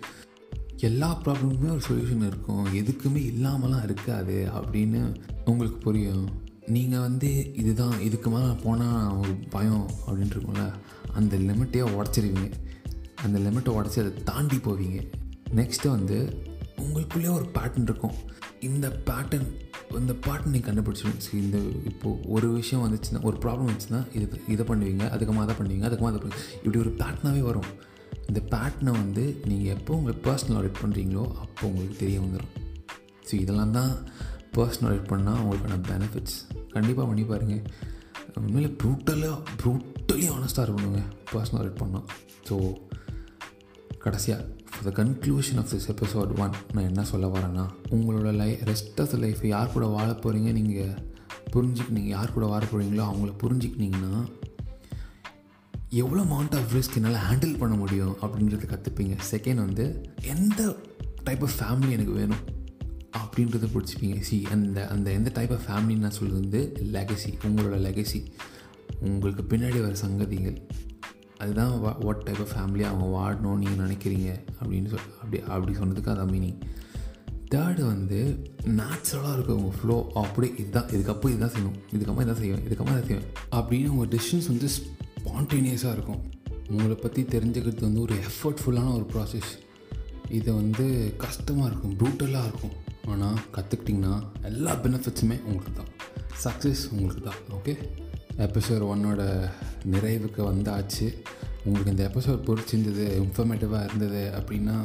எல்லா 0.81 1.21
ப்ராப்ளமுமே 1.25 1.71
ஒரு 1.71 1.81
சொல்யூஷன் 1.89 2.27
இருக்கும். 2.27 2.67
எதுக்குமே 2.75 3.21
இல்லாமலாம் 3.33 3.83
இருக்காது 3.83 4.49
அப்படின்னு 4.55 5.17
உங்களுக்கு 5.45 5.79
புரியும். 5.79 6.29
நீங்கள் 6.67 7.01
வந்து 7.01 7.55
இதுதான் 7.55 8.01
இதுக்கு 8.01 8.31
மேலே 8.31 8.53
போனால் 8.63 9.17
ஒரு 9.17 9.35
பயம் 9.51 9.91
அப்படின்ட்டு 10.07 10.37
இருக்கும்ல 10.37 10.73
அந்த 11.13 11.37
லிமிட்டையே 11.37 11.85
உடச்சிருவீங்க. 11.99 12.53
அந்த 13.25 13.39
லிமிட்டை 13.39 13.73
உடச்சி 13.79 13.99
அதை 13.99 14.13
தாண்டி 14.25 14.57
போவீங்க. 14.57 14.99
நெக்ஸ்ட்டு 15.55 15.89
வந்து 15.89 16.43
உங்களுக்குள்ளே 16.77 17.31
ஒரு 17.33 17.49
பேட்டர்ன் 17.55 17.83
இருக்கும். 17.83 18.15
இந்த 18.61 18.89
பேட்டர்ன் 18.89 19.49
இந்த 19.99 20.13
பேட்டர்ன் 20.27 20.53
நீங்கள் 20.55 20.75
கண்டுபிடிச்சிடும் 20.75 21.33
இந்த 21.33 21.59
இப்போது 21.85 22.21
ஒரு 22.29 22.49
விஷயம் 22.53 22.85
வந்துச்சுன்னா 22.85 23.23
ஒரு 23.23 23.37
ப்ராப்ளம் 23.37 23.69
வந்துச்சுன்னா 23.69 24.17
இது 24.17 24.41
இதை 24.49 24.67
பண்ணுவீங்க 24.67 25.05
அதுக்கமாக 25.15 25.47
அதை 25.47 25.55
பண்ணுவீங்க 25.61 25.87
அதுக்கமாக 25.89 26.13
அதை 26.13 26.21
பண்ணுவீங்க. 26.21 26.43
இப்படி 26.57 26.79
ஒரு 26.79 26.95
பேட்டர்னாகவே 26.99 27.41
வரும். 27.41 27.71
இந்த 28.29 28.41
பேட்டனை 28.51 28.93
வந்து 28.93 29.41
நீங்கள் 29.45 29.75
எப்போ 29.77 29.95
உங்கள் 29.95 30.19
பர்சனல் 30.25 30.57
ஆடிட் 30.59 30.81
பண்ணுறீங்களோ 30.83 31.23
அப்போ 31.35 31.63
உங்களுக்கு 31.67 31.97
தெரிய 31.97 32.21
வந்துடும் 32.21 32.55
ஸோ 33.29 33.33
இதெல்லாம் 33.35 33.71
தான் 33.71 33.93
பர்சனல் 34.57 34.89
ஆடிட் 34.91 35.09
பண்ணால் 35.09 35.41
உங்களுக்கான 35.43 35.79
பெனிஃபிட்ஸ் 35.89 36.37
கண்டிப்பாக 36.71 37.07
பண்ணி 37.09 37.23
பாருங்கள் 37.23 37.63
உண்மையில் 38.35 38.77
ப்ரூட்டலாக 38.83 39.39
ப்ரூட்டலி 39.63 40.27
ஆனஸ்ட்டாக 40.37 40.67
இருக்கணுங்க 40.67 41.03
பர்சனல் 41.33 41.61
ஆடிட் 41.61 41.81
பண்ணால் 41.83 42.07
ஸோ 42.49 42.57
கடைசியாக 43.99 44.45
for 44.71 44.93
the 44.93 45.03
conclusion 45.03 45.57
of 45.57 45.71
this 45.75 45.89
episode 45.89 46.33
one 46.39 46.55
நான் 46.73 46.85
என்ன 46.85 47.05
சொல்ல 47.05 47.27
வரேன்னா 47.27 47.65
உங்களோட 47.91 48.33
லை 48.35 48.51
ரெஸ்ட் 48.65 49.01
ஆஃப் 49.01 49.11
த 49.11 49.17
லைஃப் 49.17 49.43
யார் 49.47 49.73
கூட 49.73 49.87
வாழ 49.87 50.11
போகிறீங்க 50.13 50.53
நீங்கள் 50.53 50.95
புரிஞ்சுக்கினீங்க 51.53 52.13
யார் 52.17 52.33
கூட 52.33 52.47
வாழ 52.47 52.63
போகிறீங்களோ 52.65 53.05
அவங்கள 53.11 53.33
புரிஞ்சுக்கினீங்கன்னா 53.43 54.13
எவ்வளோ 55.91 56.23
அமௌண்ட் 56.23 56.57
ஆஃப் 56.57 56.73
ரிஸ்க் 56.75 56.95
என்னால் 56.95 57.15
ஹேண்டில் 57.15 57.59
பண்ண 57.59 57.77
முடியும் 57.77 58.17
அப்படின்றத 58.23 58.65
கற்றுப்பீங்க 58.73 59.19
செகண்ட் 59.31 59.55
வந்து 59.55 60.01
எந்த 60.23 60.77
டைப் 61.25 61.45
ஆஃப் 61.45 61.55
ஃபேமிலி 61.59 61.91
எனக்கு 61.91 62.13
வேணும் 62.13 62.43
அப்படின்றத 63.19 63.69
பிடிச்சிப்பீங்க. 63.75 64.21
சி 64.21 64.47
அந்த 64.51 64.89
அந்த 64.89 65.11
எந்த 65.11 65.31
டைப் 65.35 65.53
ஆஃப் 65.53 65.67
ஃபேமிலின்னு 65.69 65.99
நான் 65.99 66.11
சொல்கிறது 66.11 66.41
வந்து 66.41 66.73
லெகசி 66.93 67.31
உங்களோட 67.45 67.79
லெகசி 67.87 68.25
உங்களுக்கு 69.01 69.57
பின்னாடி 69.57 69.81
வர 69.81 69.95
சங்கதிகள். 70.07 70.59
அதுதான் 71.39 71.81
வாட் 71.81 72.23
டைப் 72.23 72.41
ஆஃப் 72.41 72.53
ஃபேமிலி 72.57 72.83
அவங்க 72.83 73.07
வாடணும் 73.19 73.57
நீங்கள் 73.57 73.87
நினைக்கிறீங்க 73.87 74.29
அப்படின்னு 74.63 74.89
சொல் 74.89 75.09
அப்படி 75.23 75.43
அப்படி 75.43 75.79
சொன்னதுக்கு 75.79 76.13
அதான் 76.15 76.33
மீனிங் 76.35 76.61
தேர்டு 77.55 77.81
வந்து 77.81 78.51
நேச்சுரலாக 78.65 79.33
இருக்கும் 79.33 79.65
உங்கள் 79.65 79.79
ஃப்ளோ 79.81 80.11
அப்படியே 80.15 80.55
இதுதான் 80.59 80.87
இதுக்கப்புறம் 80.87 81.35
இதுதான் 81.35 81.55
செய்யணும். 81.57 81.79
இதுக்கப்புறம் 81.93 82.27
இதான் 82.27 82.41
செய்வேன் 82.43 82.65
இதுக்கப்புறம் 82.69 82.97
இதை 82.97 83.07
செய்வேன் 83.07 83.29
அப்படின்னு 83.51 83.89
உங்கள் 83.89 84.19
டிசிஷன்ஸ் 84.19 84.47
வந்து 84.47 84.71
ஸ்பான்டேனியஸாக 85.29 85.93
இருக்கும். 85.93 86.21
உங்களை 86.71 86.95
பற்றி 86.95 87.23
தெரிஞ்சுக்கிறது 87.23 87.81
வந்து 87.81 88.01
ஒரு 88.01 88.15
எஃபர்ட்ஃபுல்லான 88.29 88.93
ஒரு 88.99 89.07
ப்ராசஸ் 89.13 89.51
இது 90.39 90.55
வந்து 90.55 91.15
கஷ்டமாக 91.17 91.69
இருக்கும் 91.71 91.97
ப்ரூட்டலாக 92.01 92.49
இருக்கும். 92.51 92.75
ஆனால் 93.13 93.39
கற்றுக்கிட்டிங்கன்னா 93.57 94.15
எல்லா 94.43 94.73
பெனிஃபிட்ஸுமே 94.85 95.37
உங்களுக்கு 95.43 95.73
தான். 95.73 95.93
சக்ஸஸ் 96.45 96.83
உங்களுக்கு 96.93 97.23
தான் 97.29 97.41
ஓகே 97.59 97.75
எபிசோட் 98.47 98.83
ஒன்னோட 98.93 99.23
நிறைவுக்கு 99.95 100.41
வந்தாச்சு. 100.51 101.07
உங்களுக்கு 101.65 101.93
இந்த 101.95 102.05
எபிசோட் 102.11 102.45
பிடிச்சிருந்தது 102.49 103.07
இன்ஃபர்மேட்டிவாக 103.23 103.85
இருந்தது 103.85 104.33
அப்படின்னா 104.39 104.77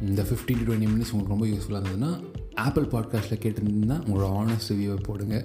இந்த 0.00 0.22
ஃபிஃப்டீன் 0.22 0.60
டு 0.60 0.66
டுவெண்ட்டி 0.68 0.90
மினிட்ஸ் 0.92 1.12
உங்களுக்கு 1.12 1.34
ரொம்ப 1.36 1.46
யூஸ்ஃபுல்லாக 1.46 1.82
இருந்ததுன்னா 1.82 2.12
ஆப்பிள் 2.64 2.86
பாட்காஸ்ட்டில் 2.86 3.42
கேட்டிருந்தீங்கன்னா 3.42 3.96
உங்களோட 4.06 4.28
ஆனஸ்ட் 4.40 4.72
ரிவ்யூவை 4.72 5.02
போடுங்க. 5.02 5.36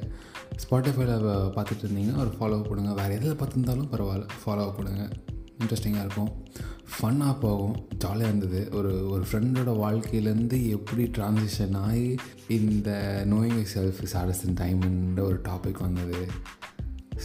ஸ்பாட்டிஃபைல 0.64 1.14
பார்த்துட்டு 1.58 1.86
இருந்தீங்கன்னா 1.86 2.20
ஒரு 2.24 2.32
ஃபாலோ 2.38 2.58
பண்ணுங்க 2.68 2.94
வேறு 2.94 3.14
எதில் 3.16 3.40
பார்த்துருந்தாலும் 3.42 3.90
பரவாயில்ல. 3.94 4.28
ஃபாலோ 4.42 4.66
பண்ணுங்க 4.76 5.04
இன்ட்ரெஸ்டிங்காக 5.60 6.06
இருக்கும். 6.06 6.32
ஃபன்னாக 6.96 7.40
போகும். 7.40 7.76
ஜாலியாக 7.98 8.32
இருந்தது. 8.34 8.62
ஒரு 8.78 9.10
ஒரு 9.10 9.24
ஃப்ரெண்டோட 9.32 9.72
வாழ்க்கையிலேருந்து 9.84 10.58
எப்படி 10.70 11.04
ட்ரான்சிஷன் 11.18 11.76
ஆகி 11.78 12.16
இந்த 12.48 12.90
நோயிங் 13.30 13.66
செல்ஃப் 13.74 14.02
சாடஸ்டன் 14.14 14.60
டைம்ன்ற 14.62 15.22
ஒரு 15.30 15.40
டாபிக் 15.42 15.84
வந்தது. 15.88 16.22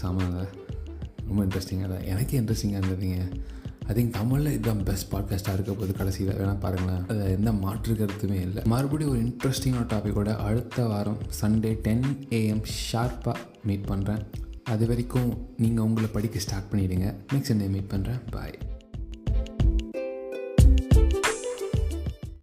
சாமாங்க 0.02 0.40
ரொம்ப 1.26 1.44
இன்ட்ரெஸ்டிங்காக 1.44 1.90
தான் 1.94 2.08
எனக்கே 2.12 2.40
இன்ட்ரெஸ்டிங்காக 2.40 2.82
இருந்ததுங்க. 2.82 3.20
ஐ 3.90 3.94
திங்க் 3.96 4.10
தமிழில் 4.10 4.52
இதுதான் 4.52 4.82
பெஸ்ட் 4.82 5.12
பாட்காஸ்ட்டாக 5.12 5.52
இருக்க 5.52 5.72
போது 5.72 5.92
கடைசியில். 5.92 6.34
வேணால் 6.34 6.58
பாருங்களேன். 6.58 7.04
அது 7.08 7.30
எந்த 7.30 7.52
மாற்று 7.52 7.94
கருத்துமே 7.94 8.38
இல்லை. 8.40 8.62
மறுபடியும் 8.64 9.12
ஒரு 9.12 9.22
இன்ட்ரெஸ்டிங்கான 9.22 9.86
டாப்பிக்கோட 9.92 10.36
அடுத்த 10.38 10.86
வாரம் 10.86 11.18
சண்டே 11.40 11.72
டென் 11.82 12.04
ஏஎம் 12.30 12.64
ஷார்ப்பாக 12.92 13.36
மீட் 13.64 13.88
பண்ணுறேன் 13.88 14.22
அது 14.64 14.86
வரைக்கும் 14.86 15.30
நீங்கள் 15.56 15.84
உங்களை 15.84 16.08
படிக்க 16.12 16.38
ஸ்டார்ட் 16.38 16.72
பண்ணிவிடுங்க 16.72 17.08
நெக்ஸ்ட் 17.32 17.52
சண்டே 17.52 17.68
மீட் 17.68 17.90
பண்ணுறேன் 17.90 18.20
பாய் 18.30 18.58